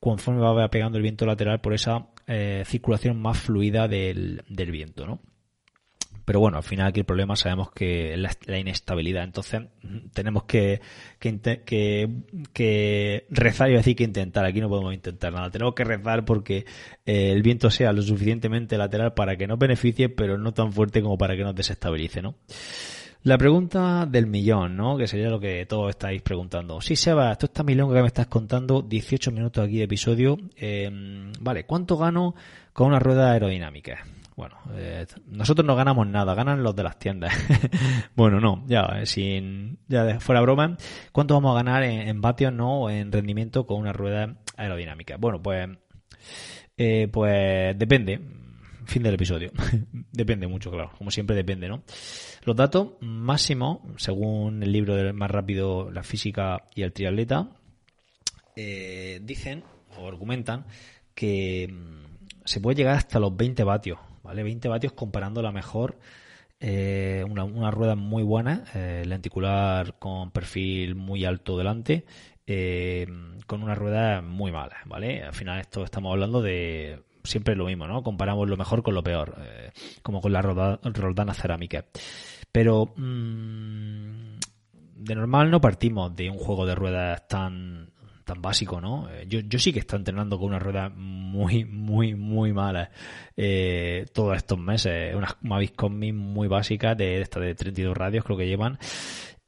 conforme 0.00 0.40
va 0.40 0.68
pegando 0.68 0.98
el 0.98 1.02
viento 1.02 1.26
lateral 1.26 1.60
por 1.60 1.74
esa 1.74 2.08
eh, 2.26 2.64
circulación 2.66 3.22
más 3.22 3.38
fluida 3.38 3.86
del, 3.86 4.42
del 4.48 4.72
viento, 4.72 5.06
¿no? 5.06 5.20
Pero 6.24 6.40
bueno, 6.40 6.58
al 6.58 6.62
final 6.62 6.88
aquí 6.88 7.00
el 7.00 7.06
problema 7.06 7.36
sabemos 7.36 7.70
que 7.72 8.14
es 8.14 8.18
la, 8.18 8.30
la 8.46 8.58
inestabilidad. 8.58 9.24
Entonces 9.24 9.62
tenemos 10.12 10.44
que, 10.44 10.80
que, 11.18 11.60
que, 11.64 12.10
que 12.52 13.26
rezar 13.30 13.70
y 13.70 13.74
decir 13.74 13.96
que 13.96 14.04
intentar. 14.04 14.44
Aquí 14.44 14.60
no 14.60 14.68
podemos 14.68 14.94
intentar 14.94 15.32
nada. 15.32 15.50
Tenemos 15.50 15.74
que 15.74 15.84
rezar 15.84 16.24
porque 16.24 16.64
eh, 17.04 17.32
el 17.32 17.42
viento 17.42 17.70
sea 17.70 17.92
lo 17.92 18.02
suficientemente 18.02 18.78
lateral 18.78 19.14
para 19.14 19.36
que 19.36 19.46
nos 19.46 19.58
beneficie, 19.58 20.08
pero 20.08 20.38
no 20.38 20.52
tan 20.52 20.72
fuerte 20.72 21.02
como 21.02 21.18
para 21.18 21.36
que 21.36 21.42
nos 21.42 21.54
desestabilice, 21.54 22.22
¿no? 22.22 22.36
La 23.24 23.38
pregunta 23.38 24.04
del 24.04 24.26
millón, 24.26 24.76
¿no? 24.76 24.96
Que 24.96 25.06
sería 25.06 25.30
lo 25.30 25.38
que 25.38 25.64
todos 25.66 25.90
estáis 25.90 26.22
preguntando. 26.22 26.80
Sí, 26.80 26.96
Seba, 26.96 27.30
esto 27.30 27.46
está 27.46 27.62
milonga 27.62 27.94
que 27.94 28.00
me 28.00 28.08
estás 28.08 28.26
contando, 28.26 28.82
18 28.82 29.30
minutos 29.30 29.64
aquí 29.64 29.78
de 29.78 29.84
episodio. 29.84 30.38
Eh, 30.56 30.90
vale, 31.40 31.64
¿cuánto 31.64 31.96
gano 31.96 32.34
con 32.72 32.88
una 32.88 32.98
rueda 32.98 33.30
aerodinámica? 33.30 34.04
Bueno, 34.36 34.56
eh, 34.74 35.06
nosotros 35.26 35.66
no 35.66 35.76
ganamos 35.76 36.06
nada, 36.06 36.34
ganan 36.34 36.62
los 36.62 36.74
de 36.74 36.82
las 36.82 36.98
tiendas. 36.98 37.34
bueno, 38.16 38.40
no, 38.40 38.64
ya, 38.66 39.04
sin, 39.04 39.78
ya 39.88 40.20
fuera 40.20 40.40
broma, 40.40 40.76
¿cuánto 41.12 41.34
vamos 41.34 41.52
a 41.52 41.62
ganar 41.62 41.82
en, 41.82 42.08
en 42.08 42.20
vatios, 42.20 42.52
no, 42.52 42.88
en 42.88 43.12
rendimiento 43.12 43.66
con 43.66 43.78
una 43.78 43.92
rueda 43.92 44.36
aerodinámica? 44.56 45.16
Bueno, 45.18 45.42
pues, 45.42 45.68
eh, 46.76 47.08
pues 47.12 47.78
depende. 47.78 48.20
fin 48.86 49.02
del 49.02 49.14
episodio. 49.14 49.50
depende 50.12 50.46
mucho, 50.46 50.70
claro. 50.70 50.92
Como 50.96 51.10
siempre 51.10 51.36
depende, 51.36 51.68
¿no? 51.68 51.82
Los 52.44 52.56
datos 52.56 52.92
máximos, 53.00 53.80
según 53.96 54.62
el 54.62 54.72
libro 54.72 54.96
del 54.96 55.12
más 55.14 55.30
rápido, 55.30 55.90
la 55.90 56.02
física 56.02 56.64
y 56.74 56.82
el 56.82 56.92
triatleta, 56.92 57.50
eh, 58.56 59.20
dicen 59.22 59.62
o 59.98 60.08
argumentan 60.08 60.66
que 61.14 61.68
mm, 61.70 62.44
se 62.44 62.60
puede 62.60 62.76
llegar 62.76 62.96
hasta 62.96 63.20
los 63.20 63.36
20 63.36 63.64
vatios, 63.64 63.98
¿vale? 64.22 64.42
20 64.42 64.68
vatios 64.68 64.92
comparando 64.92 65.42
la 65.42 65.52
mejor 65.52 65.98
eh, 66.64 67.24
una, 67.28 67.72
rueda 67.72 67.96
muy 67.96 68.22
buena, 68.22 68.62
eh, 68.72 69.02
lenticular 69.04 69.98
con 69.98 70.30
perfil 70.30 70.94
muy 70.94 71.24
alto 71.24 71.58
delante, 71.58 72.04
eh, 72.46 73.04
con 73.48 73.64
una 73.64 73.74
rueda 73.74 74.22
muy 74.22 74.52
mala, 74.52 74.76
¿vale? 74.86 75.24
Al 75.24 75.32
final 75.32 75.58
esto 75.58 75.82
estamos 75.82 76.12
hablando 76.12 76.40
de 76.40 77.02
siempre 77.24 77.56
lo 77.56 77.66
mismo, 77.66 77.88
¿no? 77.88 78.04
Comparamos 78.04 78.48
lo 78.48 78.56
mejor 78.56 78.84
con 78.84 78.94
lo 78.94 79.02
peor, 79.02 79.34
como 80.02 80.20
con 80.20 80.32
la 80.32 80.40
Roldana 80.40 81.34
cerámica. 81.34 81.84
Pero 82.52 82.92
mm, 82.96 84.38
de 84.98 85.14
normal 85.16 85.50
no 85.50 85.60
partimos 85.60 86.14
de 86.14 86.30
un 86.30 86.38
juego 86.38 86.64
de 86.64 86.76
ruedas 86.76 87.26
tan 87.26 87.90
tan 88.24 88.42
básico, 88.42 88.80
¿no? 88.80 89.08
Eh, 89.10 89.26
yo, 89.28 89.40
yo 89.40 89.58
sí 89.58 89.72
que 89.72 89.80
estoy 89.80 89.98
entrenando 89.98 90.38
con 90.38 90.48
una 90.48 90.58
rueda 90.58 90.88
muy, 90.88 91.64
muy, 91.64 92.14
muy 92.14 92.52
mala 92.52 92.90
eh, 93.36 94.06
todos 94.12 94.36
estos 94.36 94.58
meses. 94.58 95.14
Unas 95.14 95.36
Mavic 95.42 95.74
Combi 95.74 96.12
muy 96.12 96.48
básicas 96.48 96.96
de 96.96 97.20
esta 97.20 97.40
de 97.40 97.54
32 97.54 97.96
radios 97.96 98.24
creo 98.24 98.36
que 98.36 98.46
llevan. 98.46 98.78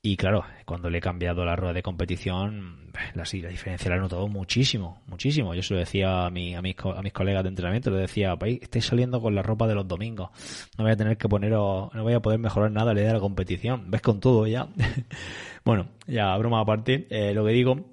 Y 0.06 0.18
claro, 0.18 0.44
cuando 0.66 0.90
le 0.90 0.98
he 0.98 1.00
cambiado 1.00 1.46
la 1.46 1.56
rueda 1.56 1.72
de 1.72 1.82
competición, 1.82 2.90
la, 3.14 3.24
diferencia 3.24 3.88
la 3.88 3.96
he 3.96 3.98
notado 3.98 4.28
muchísimo, 4.28 5.00
muchísimo. 5.06 5.54
Yo 5.54 5.62
se 5.62 5.72
lo 5.72 5.80
decía 5.80 6.26
a, 6.26 6.30
mi, 6.30 6.54
a, 6.54 6.60
mis, 6.60 6.76
a 6.78 7.00
mis 7.00 7.14
colegas 7.14 7.42
de 7.42 7.48
entrenamiento, 7.48 7.90
le 7.90 8.00
decía, 8.00 8.36
estáis 8.60 8.84
saliendo 8.84 9.22
con 9.22 9.34
la 9.34 9.40
ropa 9.40 9.66
de 9.66 9.74
los 9.74 9.88
domingos. 9.88 10.28
No 10.76 10.84
voy 10.84 10.92
a 10.92 10.96
tener 10.96 11.16
que 11.16 11.26
poneros, 11.26 11.88
no 11.94 12.02
voy 12.02 12.12
a 12.12 12.20
poder 12.20 12.38
mejorar 12.38 12.70
nada 12.70 12.92
la 12.92 13.00
idea 13.00 13.08
de 13.08 13.14
la 13.14 13.20
competición. 13.20 13.90
¿Ves 13.90 14.02
con 14.02 14.20
todo 14.20 14.46
ya? 14.46 14.68
bueno, 15.64 15.88
ya 16.06 16.36
broma 16.36 16.60
aparte, 16.60 17.06
eh, 17.08 17.32
lo 17.32 17.42
que 17.46 17.52
digo 17.52 17.86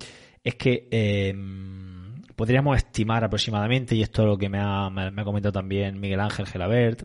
es 0.44 0.56
que 0.56 0.88
eh, 0.92 1.34
podríamos 2.36 2.78
estimar 2.78 3.24
aproximadamente, 3.24 3.96
y 3.96 4.02
esto 4.02 4.24
es 4.24 4.28
lo 4.28 4.38
que 4.38 4.50
me 4.50 4.60
ha, 4.60 4.90
me, 4.90 5.24
comentado 5.24 5.54
también 5.54 6.00
Miguel 6.00 6.20
Ángel 6.20 6.48
Gelabert, 6.48 7.04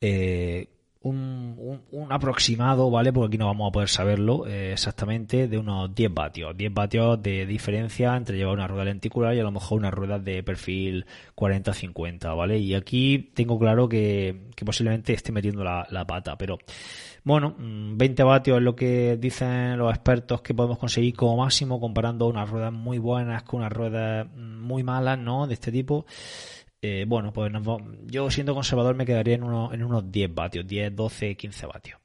eh, 0.00 0.68
un, 1.04 1.82
un, 1.90 2.12
aproximado, 2.12 2.90
¿vale? 2.90 3.12
Porque 3.12 3.28
aquí 3.28 3.38
no 3.38 3.46
vamos 3.46 3.68
a 3.68 3.72
poder 3.72 3.88
saberlo 3.90 4.46
eh, 4.46 4.72
exactamente, 4.72 5.48
de 5.48 5.58
unos 5.58 5.94
10 5.94 6.14
vatios. 6.14 6.56
10 6.56 6.72
vatios 6.72 7.22
de 7.22 7.44
diferencia 7.44 8.16
entre 8.16 8.38
llevar 8.38 8.54
una 8.54 8.66
rueda 8.66 8.86
lenticular 8.86 9.34
y 9.34 9.40
a 9.40 9.42
lo 9.42 9.52
mejor 9.52 9.78
una 9.78 9.90
rueda 9.90 10.18
de 10.18 10.42
perfil 10.42 11.04
40-50, 11.36 12.34
¿vale? 12.34 12.58
Y 12.58 12.74
aquí 12.74 13.30
tengo 13.34 13.58
claro 13.58 13.86
que, 13.86 14.48
que 14.56 14.64
posiblemente 14.64 15.12
esté 15.12 15.30
metiendo 15.30 15.62
la, 15.62 15.86
la 15.90 16.06
pata, 16.06 16.38
pero 16.38 16.58
bueno, 17.22 17.54
20 17.58 18.24
mm, 18.24 18.26
vatios 18.26 18.56
es 18.56 18.62
lo 18.62 18.74
que 18.74 19.18
dicen 19.18 19.76
los 19.76 19.90
expertos 19.90 20.40
que 20.40 20.54
podemos 20.54 20.78
conseguir 20.78 21.14
como 21.14 21.36
máximo 21.36 21.80
comparando 21.80 22.26
unas 22.28 22.48
ruedas 22.48 22.72
muy 22.72 22.98
buenas 22.98 23.42
con 23.42 23.60
unas 23.60 23.72
ruedas 23.72 24.26
mm, 24.34 24.60
muy 24.62 24.82
malas, 24.82 25.18
¿no? 25.18 25.46
De 25.46 25.52
este 25.52 25.70
tipo. 25.70 26.06
Eh, 26.86 27.06
bueno, 27.08 27.32
pues 27.32 27.50
yo 28.08 28.30
siendo 28.30 28.52
conservador 28.52 28.94
me 28.94 29.06
quedaría 29.06 29.36
en, 29.36 29.42
en 29.42 29.82
unos 29.82 30.12
10 30.12 30.34
vatios, 30.34 30.66
10, 30.66 30.94
12, 30.94 31.34
15 31.34 31.66
vatios. 31.66 31.98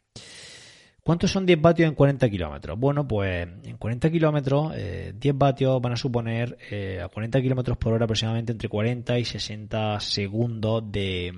¿Cuántos 1.04 1.32
son 1.32 1.46
10 1.46 1.62
vatios 1.62 1.90
en 1.90 1.96
40 1.96 2.30
kilómetros? 2.30 2.80
Bueno, 2.80 3.06
pues 3.06 3.46
en 3.64 3.76
40 3.76 4.10
kilómetros, 4.10 4.72
10 4.72 4.80
eh, 4.82 5.32
vatios 5.36 5.82
van 5.82 5.92
a 5.92 5.98
suponer 5.98 6.58
eh, 6.72 7.02
a 7.04 7.10
40 7.10 7.42
kilómetros 7.42 7.78
por 7.78 7.92
hora 7.92 8.06
aproximadamente 8.06 8.54
entre 8.54 8.70
40 8.70 9.20
y 9.20 9.26
60 9.26 10.00
segundos 10.00 10.90
de, 10.90 11.34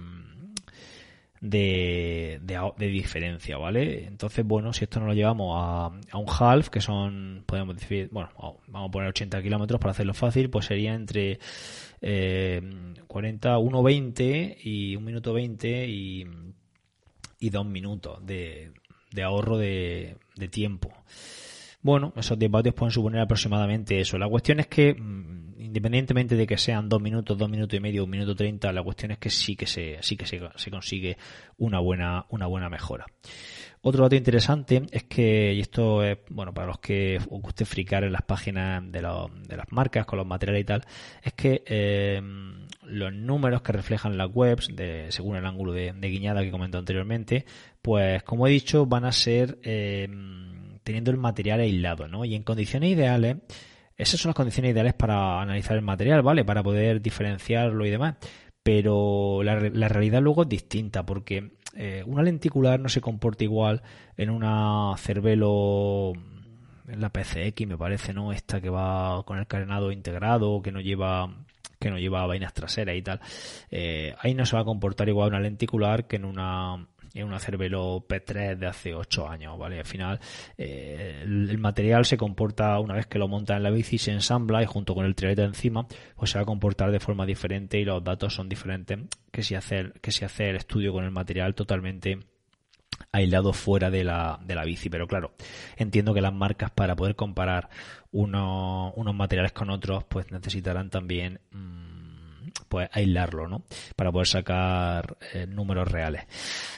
de, 1.40 2.40
de, 2.44 2.88
diferencia, 2.88 3.58
¿vale? 3.58 4.06
Entonces, 4.06 4.46
bueno, 4.46 4.72
si 4.72 4.84
esto 4.84 5.00
no 5.00 5.08
lo 5.08 5.14
llevamos 5.14 5.56
a, 5.58 5.86
a 6.12 6.18
un 6.20 6.28
half, 6.30 6.70
que 6.70 6.80
son, 6.80 7.44
podemos 7.48 7.76
decir, 7.76 8.08
bueno, 8.12 8.30
vamos 8.68 8.90
a 8.90 8.92
poner 8.92 9.10
80 9.10 9.42
kilómetros 9.42 9.80
para 9.80 9.92
hacerlo 9.94 10.14
fácil, 10.14 10.52
pues 10.52 10.68
sería 10.68 10.94
entre 10.94 11.40
eh, 12.02 12.62
40, 13.08 13.58
1.20 13.58 14.58
y 14.64 14.96
1 14.96 15.06
minuto 15.06 15.34
20 15.34 15.88
y, 15.88 16.26
y 17.40 17.50
2 17.50 17.66
minutos 17.66 18.26
de, 18.26 18.72
de 19.12 19.24
ahorro 19.24 19.58
de, 19.58 20.18
de 20.36 20.48
tiempo. 20.48 20.92
Bueno, 21.84 22.14
esos 22.16 22.38
10 22.38 22.52
vatios 22.52 22.76
pueden 22.76 22.92
suponer 22.92 23.22
aproximadamente 23.22 24.00
eso. 24.00 24.18
La 24.18 24.30
cuestión 24.30 24.60
es 24.60 24.68
que 24.68 24.94
mm, 24.94 25.42
independientemente 25.62 26.36
de 26.36 26.46
que 26.46 26.58
sean 26.58 26.90
dos 26.90 27.02
minutos, 27.02 27.38
dos 27.38 27.50
minutos 27.50 27.78
y 27.78 27.80
medio, 27.80 28.04
un 28.04 28.10
minuto 28.10 28.36
treinta, 28.36 28.72
la 28.72 28.84
cuestión 28.84 29.12
es 29.12 29.18
que 29.18 29.30
sí 29.30 29.56
que 29.56 29.66
se, 29.66 29.98
sí 30.02 30.18
que 30.18 30.26
se, 30.26 30.42
se 30.56 30.70
consigue 30.70 31.18
una 31.58 31.80
buena, 31.80 32.26
una 32.30 32.46
buena 32.48 32.70
mejora. 32.70 33.06
Otro 33.84 34.04
dato 34.04 34.16
interesante 34.16 34.84
es 34.92 35.04
que, 35.06 35.54
y 35.56 35.60
esto 35.60 36.04
es, 36.04 36.20
bueno, 36.30 36.54
para 36.54 36.68
los 36.68 36.78
que 36.78 37.18
os 37.18 37.42
guste 37.42 37.66
fricar 37.66 38.04
en 38.04 38.12
las 38.12 38.22
páginas 38.22 38.84
de, 38.92 39.02
las 39.02 39.72
marcas 39.72 40.06
con 40.06 40.18
los 40.18 40.28
materiales 40.28 40.62
y 40.62 40.66
tal, 40.66 40.86
es 41.24 41.34
que 41.34 41.64
eh, 41.66 42.22
los 42.84 43.12
números 43.12 43.64
que 43.64 43.72
reflejan 43.72 44.18
las 44.18 44.30
webs, 44.32 44.70
según 45.10 45.36
el 45.36 45.46
ángulo 45.48 45.74
de, 45.74 45.94
guiñada 45.94 46.44
que 46.44 46.52
comentó 46.52 46.78
anteriormente, 46.78 47.46
pues 47.82 48.22
como 48.22 48.46
he 48.46 48.52
dicho, 48.52 48.86
van 48.86 49.06
a 49.06 49.12
ser 49.12 49.58
eh, 49.64 50.08
teniendo 50.84 51.10
el 51.10 51.18
material 51.18 51.62
aislado, 51.62 52.08
¿no? 52.08 52.24
Y 52.24 52.36
en 52.36 52.44
condiciones 52.44 52.92
ideales, 52.92 53.38
esas 53.98 54.20
son 54.20 54.30
las 54.30 54.36
condiciones 54.36 54.74
ideales 54.74 54.94
para 54.94 55.42
analizar 55.42 55.76
el 55.76 55.84
material, 55.84 56.22
¿vale? 56.22 56.46
Para 56.46 56.62
poder 56.62 57.02
diferenciarlo 57.02 57.86
y 57.86 57.90
demás. 57.90 58.16
Pero 58.64 59.42
la, 59.44 59.56
realidad 59.88 60.22
luego 60.22 60.44
es 60.44 60.50
distinta 60.50 61.04
porque 61.06 61.54
eh, 61.76 62.04
una 62.06 62.24
lenticular 62.24 62.80
no 62.80 62.90
se 62.90 63.02
comporta 63.02 63.44
igual 63.44 63.82
en 64.18 64.30
una 64.30 64.94
Cervelo 64.98 66.14
en 66.88 67.00
la 67.00 67.10
PCX 67.10 67.68
me 67.68 67.78
parece, 67.78 68.14
¿no? 68.14 68.34
Esta 68.34 68.60
que 68.60 68.70
va 68.70 69.24
con 69.24 69.38
el 69.38 69.48
carenado 69.48 69.92
integrado, 69.92 70.62
que 70.62 70.72
no 70.72 70.82
lleva 70.82 71.34
que 71.80 71.90
no 71.90 71.98
lleva 71.98 72.28
vainas 72.28 72.54
traseras 72.54 72.96
y 72.96 73.02
tal. 73.02 73.20
Eh, 73.72 74.14
ahí 74.20 74.36
no 74.36 74.46
se 74.46 74.56
va 74.56 74.62
a 74.62 74.66
comportar 74.66 75.10
igual 75.10 75.30
una 75.30 75.40
lenticular 75.40 76.06
que 76.06 76.18
en 76.18 76.26
una 76.26 76.86
en 77.14 77.26
una 77.26 77.40
Cervelo 77.40 78.06
P3 78.08 78.58
de 78.58 78.68
hace 78.68 78.94
8 78.94 79.28
años, 79.28 79.58
¿vale? 79.58 79.80
Al 79.80 79.86
final 79.86 80.20
eh, 80.58 81.22
el, 81.24 81.58
material 81.58 82.06
se 82.06 82.18
comporta 82.18 82.80
una 82.80 82.96
vez 82.96 83.08
que 83.08 83.20
lo 83.20 83.28
monta 83.28 83.58
en 83.58 83.64
la 83.64 83.70
bici, 83.70 83.98
se 83.98 84.12
ensambla 84.12 84.64
y 84.64 84.66
junto 84.66 84.96
con 84.96 85.06
el 85.06 85.16
trialete 85.16 85.44
encima, 85.44 85.88
pues 86.16 86.32
se 86.32 86.38
va 86.38 86.44
a 86.44 86.46
comportar 86.46 86.92
de 86.92 87.00
forma 87.00 87.26
diferente 87.26 87.80
y 87.80 87.86
los 87.86 88.04
datos 88.04 88.34
son 88.34 88.50
diferentes 88.50 89.00
que 89.32 89.44
si 89.44 89.56
hace, 89.56 89.92
que 90.02 90.12
si 90.12 90.26
hace 90.26 90.50
el 90.50 90.56
estudio 90.56 90.94
con 90.94 91.04
el 91.04 91.12
material 91.12 91.56
totalmente 91.56 92.20
aislado 93.12 93.54
fuera 93.54 93.90
de 93.90 94.04
la, 94.04 94.40
de 94.44 94.56
la 94.56 94.64
bici. 94.64 94.90
Pero 94.90 95.08
claro, 95.08 95.34
entiendo 95.78 96.14
que 96.14 96.22
las 96.22 96.34
marcas 96.34 96.72
para 96.72 96.96
poder 96.96 97.16
comparar 97.16 97.70
unos 98.12 99.16
materiales 99.16 99.52
con 99.52 99.70
otros, 99.70 100.04
pues 100.06 100.32
necesitarán 100.32 100.90
también... 100.90 101.40
Mm, 101.52 101.91
pues 102.70 102.90
aislarlo, 102.92 103.48
¿no? 103.48 103.64
Para 103.96 104.12
poder 104.12 104.28
sacar 104.28 105.18
eh, 105.34 105.46
números 105.48 105.88
reales. 105.90 106.24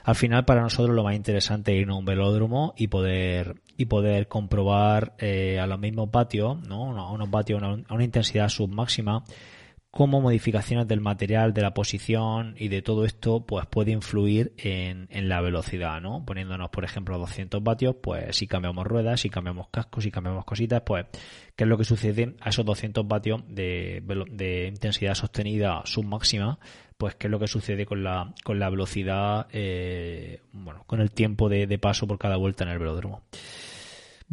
Al 0.04 0.16
final, 0.16 0.46
para 0.46 0.62
nosotros 0.62 0.96
lo 0.96 1.04
más 1.04 1.16
interesante 1.16 1.76
es 1.76 1.82
ir 1.82 1.90
a 1.90 1.96
un 1.96 2.06
velódromo 2.06 2.74
y 2.78 2.88
poder 2.88 3.56
y 3.76 3.86
poder 3.86 4.28
comprobar 4.28 5.14
eh, 5.18 5.60
a 5.60 5.68
los 5.68 5.80
mismos 5.80 6.12
vatios, 6.12 6.60
¿no? 6.68 6.98
A 7.00 7.12
unos 7.12 7.30
vatios 7.30 7.62
a 7.64 7.94
una 7.94 8.04
intensidad 8.04 8.50
submáxima 8.50 9.24
cómo 9.94 10.22
modificaciones 10.22 10.88
del 10.88 11.02
material, 11.02 11.54
de 11.54 11.62
la 11.62 11.76
posición 11.76 12.56
y 12.58 12.70
de 12.70 12.82
todo 12.82 13.06
esto, 13.06 13.46
pues 13.46 13.68
puede 13.68 13.92
influir 13.92 14.52
en, 14.58 15.06
en 15.12 15.30
la 15.30 15.40
velocidad, 15.40 16.02
¿no? 16.02 16.26
Poniéndonos, 16.26 16.72
por 16.72 16.84
ejemplo, 16.84 17.14
a 17.14 17.20
200 17.20 17.62
vatios, 17.62 17.98
pues 18.02 18.36
si 18.36 18.48
cambiamos 18.48 18.88
ruedas, 18.88 19.22
si 19.22 19.30
cambiamos 19.30 19.68
cascos, 19.70 20.04
si 20.04 20.10
cambiamos 20.10 20.46
cositas, 20.46 20.82
pues, 20.84 21.06
¿qué 21.56 21.66
es 21.66 21.68
lo 21.70 21.78
que 21.78 21.84
sucede 21.84 22.36
a 22.42 22.50
esos 22.50 22.66
200 22.66 23.08
vatios 23.08 23.44
de, 23.48 24.02
de 24.32 24.68
intensidad 24.68 25.14
sostenida 25.14 25.84
submáxima? 25.86 26.58
Pues, 26.98 27.14
¿qué 27.14 27.28
es 27.28 27.32
lo 27.32 27.38
que 27.38 27.48
sucede 27.48 27.86
con 27.86 28.04
la, 28.04 28.34
con 28.44 28.58
la 28.58 28.72
velocidad, 28.72 29.46
eh, 29.52 30.42
bueno, 30.54 30.86
con 30.88 31.02
el 31.02 31.12
tiempo 31.12 31.50
de, 31.50 31.68
de 31.68 31.78
paso 31.78 32.08
por 32.08 32.18
cada 32.18 32.38
vuelta 32.38 32.64
en 32.64 32.72
el 32.72 32.80
velódromo? 32.80 33.22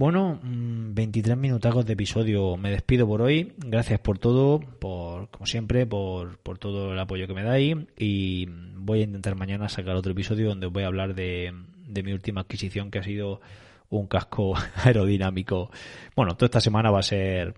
Bueno, 0.00 0.40
23 0.42 1.36
mm, 1.36 1.38
minutacos 1.38 1.84
de 1.84 1.92
episodio. 1.92 2.56
Me 2.56 2.70
despido 2.70 3.06
por 3.06 3.20
hoy. 3.20 3.52
Gracias 3.58 4.00
por 4.00 4.18
todo, 4.18 4.58
por 4.58 5.28
como 5.28 5.44
siempre, 5.44 5.84
por, 5.84 6.38
por 6.38 6.56
todo 6.56 6.94
el 6.94 6.98
apoyo 6.98 7.26
que 7.26 7.34
me 7.34 7.42
dais. 7.42 7.76
Y 7.98 8.46
voy 8.76 9.00
a 9.00 9.04
intentar 9.04 9.34
mañana 9.34 9.68
sacar 9.68 9.96
otro 9.96 10.12
episodio 10.12 10.48
donde 10.48 10.68
voy 10.68 10.84
a 10.84 10.86
hablar 10.86 11.14
de, 11.14 11.52
de 11.86 12.02
mi 12.02 12.14
última 12.14 12.40
adquisición, 12.40 12.90
que 12.90 13.00
ha 13.00 13.02
sido 13.02 13.42
un 13.90 14.06
casco 14.06 14.54
aerodinámico. 14.82 15.70
Bueno, 16.16 16.34
toda 16.34 16.46
esta 16.46 16.62
semana 16.62 16.90
va 16.90 17.00
a 17.00 17.02
ser 17.02 17.54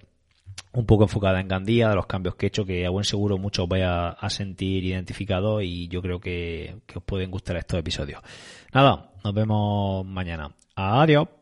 un 0.72 0.84
poco 0.84 1.04
enfocada 1.04 1.38
en 1.38 1.46
Gandía, 1.46 1.90
de 1.90 1.94
los 1.94 2.06
cambios 2.06 2.34
que 2.34 2.46
he 2.46 2.48
hecho, 2.48 2.64
que 2.64 2.84
a 2.84 2.90
buen 2.90 3.04
seguro 3.04 3.38
muchos 3.38 3.68
vais 3.68 3.84
a, 3.84 4.08
a 4.08 4.30
sentir 4.30 4.82
identificados 4.82 5.62
y 5.62 5.86
yo 5.86 6.02
creo 6.02 6.18
que, 6.18 6.78
que 6.86 6.98
os 6.98 7.04
pueden 7.04 7.30
gustar 7.30 7.56
estos 7.56 7.78
episodios. 7.78 8.20
Nada, 8.74 9.12
nos 9.22 9.32
vemos 9.32 10.04
mañana. 10.04 10.50
Adiós. 10.74 11.41